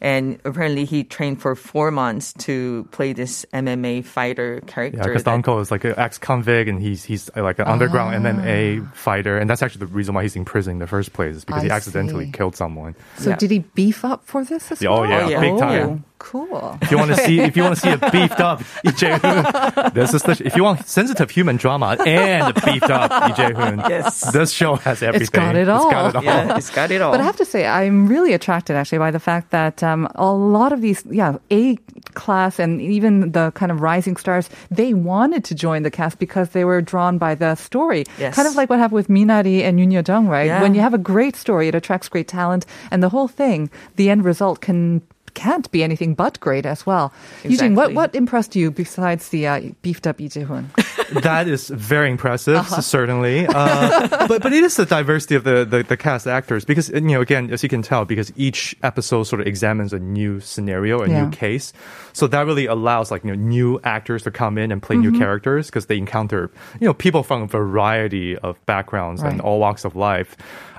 And 0.00 0.38
apparently, 0.44 0.84
he 0.84 1.04
trained 1.04 1.40
for 1.40 1.54
four 1.54 1.90
months 1.90 2.34
to 2.44 2.86
play 2.90 3.14
this 3.14 3.46
MMA 3.54 4.04
fighter 4.04 4.60
character. 4.66 4.98
Yeah, 4.98 5.04
because 5.04 5.24
that- 5.24 5.30
Danko 5.30 5.58
is 5.60 5.70
like 5.70 5.84
an 5.84 5.94
ex-convict, 5.96 6.68
and 6.68 6.80
he's 6.82 7.02
he's 7.04 7.30
like 7.34 7.58
an 7.58 7.66
underground 7.66 8.14
ah. 8.26 8.30
MMA 8.30 8.94
fighter, 8.94 9.38
and 9.38 9.48
that's 9.48 9.62
actually 9.62 9.80
the 9.86 9.92
reason 9.92 10.14
why 10.14 10.22
he's 10.22 10.36
in 10.36 10.44
prison 10.44 10.72
in 10.72 10.78
the 10.80 10.86
first 10.86 11.12
place, 11.14 11.36
is 11.36 11.44
because 11.44 11.62
I 11.62 11.66
he 11.66 11.70
accidentally 11.70 12.26
see. 12.26 12.32
killed 12.32 12.56
someone. 12.56 12.94
so 13.16 13.30
yeah. 13.30 13.36
did 13.36 13.50
he 13.50 13.60
beef 13.60 14.04
up 14.04 14.26
for 14.26 14.44
this 14.44 14.70
as 14.70 14.82
Yeah, 14.82 14.90
oh, 14.90 15.04
yeah, 15.04 15.24
Oh, 15.24 15.28
yeah. 15.28 15.40
big 15.40 15.58
time. 15.58 15.88
Oh. 15.88 16.02
Cool. 16.18 16.78
If 16.82 16.90
you 16.90 16.96
want 16.98 17.10
to 17.14 17.16
see, 17.18 17.40
if 17.40 17.56
you 17.56 17.62
want 17.62 17.74
to 17.76 17.80
see 17.80 17.90
a 17.90 17.98
beefed 18.10 18.40
up 18.40 18.60
Lee 18.84 18.92
Jae-hoon, 18.92 19.92
this 19.94 20.14
is 20.14 20.22
the, 20.22 20.40
if 20.44 20.56
you 20.56 20.64
want 20.64 20.86
sensitive 20.86 21.30
human 21.30 21.56
drama 21.56 21.96
and 22.06 22.56
a 22.56 22.60
beefed 22.66 22.90
up 22.90 23.10
Lee 23.28 23.32
Jae-hoon, 23.34 23.78
Yes. 23.88 24.32
this 24.32 24.50
show 24.50 24.76
has 24.76 25.02
everything. 25.02 25.28
got 25.32 25.54
it 25.56 25.68
It's 25.68 25.84
got 25.84 26.08
it 26.08 26.16
all. 26.16 26.24
yeah, 26.24 26.56
it's 26.56 26.70
got 26.70 26.90
it 26.90 27.02
all. 27.02 27.12
But 27.12 27.20
I 27.20 27.24
have 27.24 27.36
to 27.36 27.44
say, 27.44 27.66
I'm 27.66 28.08
really 28.08 28.32
attracted 28.32 28.76
actually 28.76 28.98
by 28.98 29.10
the 29.10 29.20
fact 29.20 29.50
that 29.50 29.82
um, 29.82 30.08
a 30.14 30.32
lot 30.32 30.72
of 30.72 30.80
these, 30.80 31.04
yeah, 31.10 31.36
A 31.52 31.76
class 32.14 32.58
and 32.58 32.80
even 32.80 33.32
the 33.32 33.52
kind 33.52 33.70
of 33.70 33.80
rising 33.82 34.16
stars, 34.16 34.48
they 34.70 34.94
wanted 34.94 35.44
to 35.44 35.54
join 35.54 35.82
the 35.82 35.90
cast 35.90 36.18
because 36.18 36.50
they 36.50 36.64
were 36.64 36.80
drawn 36.80 37.18
by 37.18 37.34
the 37.34 37.54
story. 37.56 38.04
Yes. 38.18 38.34
Kind 38.34 38.48
of 38.48 38.56
like 38.56 38.70
what 38.70 38.78
happened 38.78 38.96
with 38.96 39.08
Minari 39.08 39.60
and 39.60 39.78
Yoon 39.78 39.92
Jung, 40.08 40.26
right? 40.28 40.46
Yeah. 40.46 40.62
When 40.62 40.74
you 40.74 40.80
have 40.80 40.94
a 40.94 40.98
great 40.98 41.36
story, 41.36 41.68
it 41.68 41.74
attracts 41.74 42.08
great 42.08 42.26
talent, 42.26 42.64
and 42.90 43.02
the 43.02 43.10
whole 43.10 43.28
thing, 43.28 43.70
the 43.96 44.08
end 44.08 44.24
result 44.24 44.60
can 44.62 45.02
can't 45.36 45.70
be 45.70 45.84
anything 45.84 46.14
but 46.16 46.40
great 46.40 46.64
as 46.64 46.86
well. 46.88 47.12
Eugene, 47.44 47.76
what 47.76 47.92
what 47.92 48.14
impressed 48.16 48.56
you 48.56 48.70
besides 48.72 49.28
the 49.28 49.46
uh, 49.46 49.60
beefed 49.84 50.06
up 50.08 50.18
Lee 50.18 50.28
Jae-hoon? 50.32 50.70
That 51.22 51.46
is 51.46 51.68
very 51.70 52.10
impressive, 52.10 52.56
Uh-huh. 52.56 52.80
certainly. 52.82 53.46
Uh, 53.46 54.08
but 54.26 54.42
but 54.42 54.50
it 54.52 54.64
is 54.64 54.74
the 54.74 54.86
diversity 54.86 55.36
of 55.38 55.44
the, 55.44 55.62
the, 55.64 55.84
the 55.84 55.96
cast 55.96 56.26
actors 56.26 56.64
because 56.66 56.88
you 56.90 57.00
know 57.14 57.20
again 57.22 57.52
as 57.54 57.62
you 57.62 57.68
can 57.68 57.82
tell 57.82 58.02
because 58.04 58.32
each 58.34 58.74
episode 58.82 59.22
sort 59.30 59.38
of 59.40 59.46
examines 59.46 59.92
a 59.92 60.00
new 60.00 60.40
scenario, 60.40 61.02
a 61.02 61.08
Yeah. 61.08 61.24
new 61.24 61.30
case. 61.30 61.72
So 62.12 62.26
that 62.26 62.42
really 62.46 62.66
allows 62.66 63.12
like 63.14 63.22
you 63.22 63.30
know 63.30 63.38
new 63.38 63.78
actors 63.84 64.24
to 64.24 64.32
come 64.34 64.58
in 64.58 64.72
and 64.72 64.82
play 64.82 64.96
Mm-hmm. 64.96 65.12
new 65.12 65.18
characters 65.20 65.66
because 65.70 65.86
they 65.86 65.98
encounter 65.98 66.50
you 66.80 66.86
know 66.90 66.94
people 66.94 67.22
from 67.22 67.42
a 67.42 67.46
variety 67.46 68.34
of 68.42 68.58
backgrounds 68.66 69.22
and 69.22 69.40
all 69.40 69.60
walks 69.60 69.84
of 69.84 69.94
life. 69.94 70.34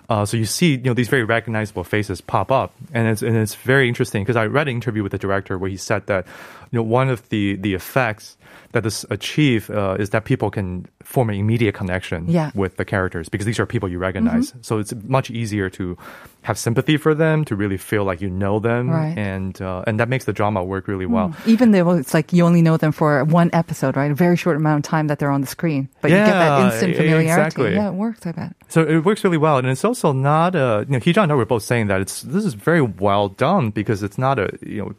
Uh, 0.09 0.23
so 0.25 0.37
you 0.39 0.45
see, 0.47 0.71
you 0.79 0.87
know, 0.87 0.93
these 0.95 1.09
very 1.11 1.25
recognizable 1.27 1.83
faces 1.83 2.21
pop 2.21 2.47
up, 2.49 2.71
and 2.95 3.07
it's 3.11 3.21
and 3.21 3.35
it's 3.35 3.55
very 3.55 3.87
interesting 3.91 4.23
because 4.23 4.37
I 4.39 4.46
read 4.49 4.67
an 4.67 4.75
interview 4.75 5.03
with 5.03 5.11
the 5.11 5.17
director 5.17 5.57
where 5.57 5.69
he 5.69 5.77
said 5.77 6.07
that, 6.07 6.25
you 6.71 6.77
know, 6.77 6.83
one 6.83 7.09
of 7.09 7.27
the 7.29 7.55
the 7.55 7.73
effects 7.73 8.37
that 8.71 8.83
this 8.83 9.05
achieve 9.09 9.69
uh, 9.69 9.95
is 9.99 10.09
that 10.11 10.25
people 10.25 10.49
can 10.51 10.85
form 11.07 11.29
an 11.29 11.35
immediate 11.35 11.73
connection 11.73 12.25
Yeah. 12.27 12.51
with 12.53 12.75
the 12.75 12.83
characters 12.83 13.29
because 13.29 13.45
these 13.45 13.59
are 13.59 13.65
people 13.65 13.87
you 13.87 13.97
recognize. 13.97 14.51
Mm-hmm. 14.51 14.59
So 14.61 14.77
it's 14.77 14.93
much 15.07 15.31
easier 15.31 15.69
to 15.69 15.97
have 16.41 16.57
sympathy 16.59 16.97
for 16.97 17.15
them, 17.15 17.45
to 17.45 17.55
really 17.55 17.77
feel 17.77 18.03
like 18.03 18.19
you 18.19 18.29
know 18.29 18.59
them, 18.59 18.89
Right. 18.89 19.17
and 19.17 19.59
uh, 19.61 19.87
and 19.87 20.01
that 20.01 20.09
makes 20.09 20.25
the 20.25 20.33
drama 20.33 20.65
work 20.65 20.85
really 20.89 21.05
mm. 21.05 21.11
well. 21.11 21.33
Even 21.45 21.71
though 21.71 21.91
it's 21.91 22.13
like 22.13 22.33
you 22.33 22.43
only 22.43 22.61
know 22.61 22.75
them 22.75 22.91
for 22.91 23.23
one 23.23 23.49
episode, 23.53 23.95
right? 23.95 24.11
A 24.11 24.15
very 24.15 24.35
short 24.35 24.57
amount 24.57 24.85
of 24.85 24.89
time 24.89 25.07
that 25.07 25.19
they're 25.19 25.31
on 25.31 25.39
the 25.39 25.47
screen, 25.47 25.87
but 26.01 26.11
you 26.11 26.17
get 26.17 26.27
that 26.27 26.73
instant 26.73 26.97
familiarity. 26.97 27.29
exactly. 27.29 27.73
Yeah, 27.73 27.87
it 27.87 27.93
works. 27.93 28.25
I 28.27 28.33
bet. 28.33 28.51
So 28.67 28.83
it 28.83 29.05
works 29.05 29.23
really 29.23 29.37
well, 29.37 29.57
and 29.57 29.67
it's 29.67 29.85
also 29.85 30.11
not 30.11 30.55
a. 30.55 30.85
You 30.89 30.93
know, 30.93 30.99
Hee 30.99 31.13
and 31.15 31.31
I 31.31 31.35
were 31.35 31.45
both 31.45 31.63
saying 31.63 31.87
that 31.87 32.01
it's 32.01 32.21
this 32.21 32.43
is 32.43 32.53
very 32.53 32.81
well 32.81 33.29
done 33.29 33.71
because 33.71 34.03
it's 34.03 34.17
not 34.17 34.39
a 34.39 34.51
you 34.61 34.83
know. 34.83 34.91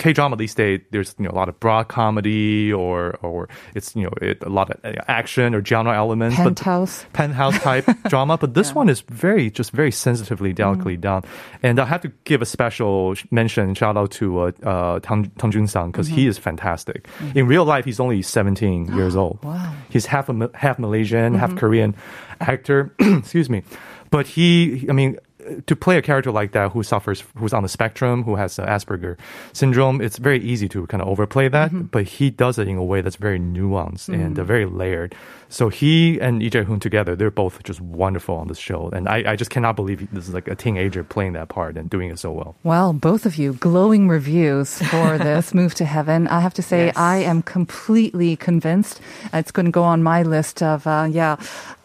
K 0.00 0.12
drama 0.14 0.36
these 0.36 0.54
days, 0.54 0.80
there's 0.92 1.14
you 1.18 1.26
know 1.26 1.30
a 1.30 1.36
lot 1.36 1.48
of 1.50 1.60
broad 1.60 1.88
comedy 1.88 2.72
or 2.72 3.18
or 3.22 3.48
it's 3.74 3.94
you 3.94 4.04
know 4.04 4.12
it, 4.22 4.42
a 4.42 4.48
lot 4.48 4.70
of 4.70 4.76
uh, 4.82 4.96
action 5.08 5.54
or 5.54 5.62
genre 5.62 5.94
elements, 5.94 6.36
but 6.38 6.56
Penthouse. 6.56 7.04
penthouse 7.12 7.58
type 7.60 7.84
drama. 8.08 8.38
But 8.38 8.54
this 8.54 8.74
one 8.74 8.88
is 8.88 9.02
very 9.02 9.50
just 9.50 9.72
very 9.72 9.90
sensitively, 9.92 10.52
delicately 10.54 10.96
Mm. 10.96 11.00
done. 11.02 11.22
And 11.62 11.78
I 11.78 11.84
have 11.84 12.00
to 12.00 12.08
give 12.24 12.40
a 12.40 12.46
special 12.46 13.14
mention, 13.30 13.74
shout 13.74 13.96
out 13.96 14.10
to 14.12 14.26
uh, 14.40 14.52
uh, 14.62 15.00
Tang 15.00 15.30
Tang 15.36 15.50
Jun 15.50 15.66
Sang 15.66 15.90
because 15.92 16.08
he 16.08 16.26
is 16.26 16.38
fantastic. 16.38 17.06
In 17.34 17.46
real 17.46 17.66
life, 17.66 17.84
he's 17.84 18.00
only 18.00 18.22
17 18.22 18.86
years 18.96 19.14
old. 19.16 19.36
Mm-hmm. 19.42 19.48
Wow. 19.48 19.74
He's 19.90 20.06
half 20.06 20.28
a, 20.30 20.50
half 20.54 20.78
Malaysian, 20.78 21.34
half 21.34 21.50
Mm-hmm. 21.50 21.58
Korean 21.58 21.94
actor. 22.40 22.94
Excuse 22.98 23.50
me, 23.50 23.62
but 24.10 24.26
he, 24.26 24.86
I 24.88 24.92
mean. 24.92 25.18
To 25.66 25.76
play 25.76 25.96
a 25.98 26.02
character 26.02 26.30
like 26.30 26.52
that 26.52 26.72
who 26.72 26.82
suffers, 26.82 27.24
who's 27.36 27.52
on 27.52 27.62
the 27.62 27.68
spectrum, 27.68 28.22
who 28.24 28.36
has 28.36 28.58
uh, 28.58 28.66
Asperger 28.66 29.18
syndrome, 29.52 30.00
it's 30.00 30.18
very 30.18 30.40
easy 30.40 30.68
to 30.68 30.86
kind 30.86 31.02
of 31.02 31.08
overplay 31.08 31.48
that. 31.48 31.70
Mm-hmm. 31.70 31.82
But 31.92 32.04
he 32.04 32.30
does 32.30 32.58
it 32.58 32.68
in 32.68 32.76
a 32.76 32.84
way 32.84 33.00
that's 33.00 33.16
very 33.16 33.38
nuanced 33.38 34.08
and 34.08 34.38
uh, 34.38 34.44
very 34.44 34.66
layered. 34.66 35.14
So 35.48 35.68
he 35.68 36.20
and 36.20 36.38
Lee 36.38 36.48
Jae-hoon 36.48 36.78
together, 36.78 37.16
they're 37.16 37.30
both 37.30 37.62
just 37.64 37.80
wonderful 37.80 38.36
on 38.36 38.46
this 38.46 38.58
show. 38.58 38.88
And 38.90 39.08
I, 39.08 39.32
I 39.32 39.36
just 39.36 39.50
cannot 39.50 39.74
believe 39.74 40.08
this 40.12 40.28
is 40.28 40.34
like 40.34 40.46
a 40.46 40.54
teenager 40.54 41.02
playing 41.02 41.32
that 41.32 41.48
part 41.48 41.76
and 41.76 41.90
doing 41.90 42.10
it 42.10 42.20
so 42.20 42.30
well. 42.30 42.54
Well, 42.62 42.92
both 42.92 43.26
of 43.26 43.36
you, 43.36 43.54
glowing 43.54 44.08
reviews 44.08 44.78
for 44.78 45.18
this 45.26 45.52
Move 45.52 45.74
to 45.74 45.84
Heaven. 45.84 46.28
I 46.28 46.40
have 46.40 46.54
to 46.54 46.62
say, 46.62 46.86
Yes. 46.86 46.96
I 46.96 47.16
am 47.18 47.42
completely 47.42 48.36
convinced. 48.36 49.00
It's 49.32 49.50
going 49.50 49.66
to 49.66 49.72
go 49.72 49.82
on 49.82 50.02
my 50.02 50.22
list 50.22 50.62
of, 50.62 50.86
uh, 50.86 51.08
yeah, 51.10 51.36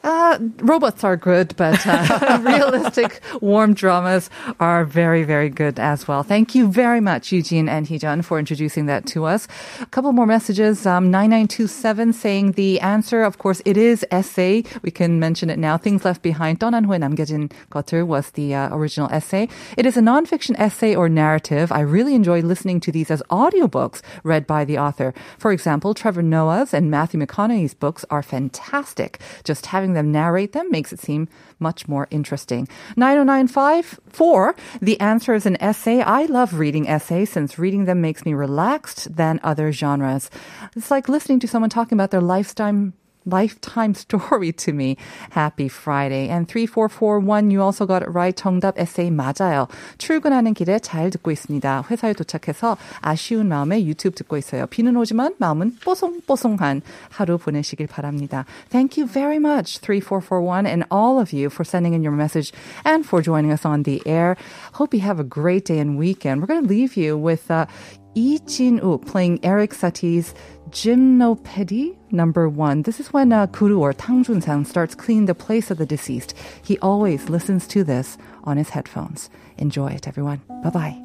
uh, 0.04 0.38
robots 0.58 1.04
are 1.04 1.16
good, 1.16 1.54
but 1.56 1.78
uh, 1.86 2.40
realistic, 2.42 3.20
warm 3.40 3.74
dramas 3.74 4.30
are 4.58 4.84
very, 4.84 5.24
very 5.24 5.50
good 5.50 5.78
as 5.78 6.08
well. 6.08 6.22
Thank 6.22 6.54
you 6.54 6.68
very 6.68 7.00
much, 7.00 7.32
Eugene 7.32 7.68
and 7.68 7.86
Heejun, 7.86 8.24
for 8.24 8.38
introducing 8.38 8.86
that 8.86 9.06
to 9.06 9.26
us. 9.26 9.46
A 9.80 9.86
couple 9.86 10.12
more 10.12 10.26
messages. 10.26 10.86
Um, 10.86 11.10
9927 11.10 12.12
saying 12.12 12.52
the 12.52 12.80
answer, 12.80 13.22
of 13.22 13.38
course, 13.38 13.60
it 13.64 13.76
is 13.76 14.06
essay. 14.10 14.64
We 14.82 14.90
can 14.90 15.20
mention 15.20 15.50
it 15.50 15.58
now. 15.58 15.76
Things 15.76 16.04
Left 16.04 16.22
Behind, 16.22 16.58
떠난 16.58 16.86
후에 16.86 16.98
남겨진 16.98 17.50
것들 17.70 18.06
was 18.06 18.30
the 18.30 18.54
uh, 18.54 18.74
original 18.74 19.10
essay. 19.12 19.48
It 19.76 19.84
is 19.84 19.96
a 19.96 20.00
nonfiction 20.00 20.58
essay 20.58 20.94
or 20.94 21.08
narrative. 21.08 21.70
I 21.72 21.80
really 21.80 22.14
enjoy 22.14 22.40
listening 22.40 22.80
to 22.80 22.92
these 22.92 23.10
as 23.10 23.22
audiobooks 23.30 24.00
read 24.24 24.46
by 24.46 24.64
the 24.64 24.78
author. 24.78 25.12
For 25.38 25.52
example, 25.52 25.94
Trevor 25.94 26.22
Noah's 26.22 26.72
and 26.72 26.90
Matthew 26.90 27.20
McConaughey's 27.20 27.74
books 27.74 28.04
are 28.10 28.22
fantastic. 28.22 29.20
Just 29.44 29.66
having 29.66 29.93
them 29.95 30.11
narrate 30.11 30.51
them 30.51 30.69
makes 30.69 30.93
it 30.93 30.99
seem 30.99 31.27
much 31.59 31.87
more 31.87 32.07
interesting. 32.11 32.67
90954, 32.95 34.55
the 34.81 34.99
answer 34.99 35.33
is 35.33 35.45
an 35.45 35.57
essay. 35.61 36.01
I 36.01 36.25
love 36.25 36.59
reading 36.59 36.87
essays 36.87 37.31
since 37.31 37.57
reading 37.57 37.85
them 37.85 38.01
makes 38.01 38.25
me 38.25 38.33
relaxed 38.33 39.15
than 39.15 39.39
other 39.43 39.71
genres. 39.71 40.29
It's 40.75 40.91
like 40.91 41.09
listening 41.09 41.39
to 41.39 41.47
someone 41.47 41.69
talking 41.71 41.95
about 41.95 42.11
their 42.11 42.21
lifetime 42.21 42.93
lifetime 43.26 43.94
story 43.94 44.52
to 44.52 44.72
me. 44.72 44.96
Happy 45.30 45.68
Friday. 45.68 46.28
And 46.28 46.48
3441, 46.48 47.50
you 47.50 47.62
also 47.62 47.86
got 47.86 48.02
it 48.02 48.10
right. 48.10 48.34
정답 48.36 48.78
에세이 48.78 49.10
맞아요. 49.10 49.68
출근하는 49.98 50.54
길에 50.54 50.78
잘 50.78 51.10
듣고 51.10 51.30
있습니다. 51.30 51.84
회사에 51.90 52.12
도착해서 52.12 52.76
아쉬운 53.00 53.48
마음에 53.48 53.84
유튜브 53.84 54.16
듣고 54.16 54.36
있어요. 54.36 54.66
비는 54.66 54.96
오지만 54.96 55.34
마음은 55.38 55.76
뽀송뽀송한 55.84 56.82
하루 57.10 57.38
보내시길 57.38 57.86
바랍니다. 57.86 58.44
Thank 58.70 59.00
you 59.00 59.10
very 59.10 59.38
much, 59.38 59.78
3441, 59.80 60.66
and 60.66 60.84
all 60.90 61.20
of 61.20 61.32
you 61.32 61.50
for 61.50 61.64
sending 61.64 61.94
in 61.94 62.02
your 62.02 62.16
message 62.16 62.52
and 62.84 63.04
for 63.06 63.22
joining 63.22 63.52
us 63.52 63.66
on 63.66 63.84
the 63.84 64.02
air. 64.06 64.36
Hope 64.74 64.94
you 64.94 65.00
have 65.00 65.20
a 65.20 65.24
great 65.24 65.64
day 65.64 65.78
and 65.78 65.98
weekend. 65.98 66.40
We're 66.40 66.48
going 66.48 66.62
to 66.62 66.68
leave 66.68 66.96
you 66.96 67.16
with 67.16 67.50
uh, 67.50 67.66
Lee 68.15 68.39
Jin-wook 68.39 69.05
playing 69.05 69.39
Eric 69.43 69.73
Satie's 69.73 70.33
Gymnopédie 70.69 71.97
number 72.11 72.47
one. 72.47 72.83
This 72.83 72.99
is 72.99 73.11
when 73.11 73.33
uh, 73.33 73.47
Kuru 73.47 73.79
or 73.79 73.93
Tang 73.93 74.23
Jun-sang 74.23 74.65
starts 74.65 74.95
cleaning 74.95 75.25
the 75.25 75.35
place 75.35 75.69
of 75.69 75.77
the 75.77 75.85
deceased. 75.85 76.33
He 76.63 76.79
always 76.79 77.29
listens 77.29 77.67
to 77.67 77.83
this 77.83 78.17
on 78.45 78.57
his 78.57 78.69
headphones. 78.69 79.29
Enjoy 79.57 79.87
it, 79.91 80.07
everyone. 80.07 80.41
Bye-bye. 80.63 81.04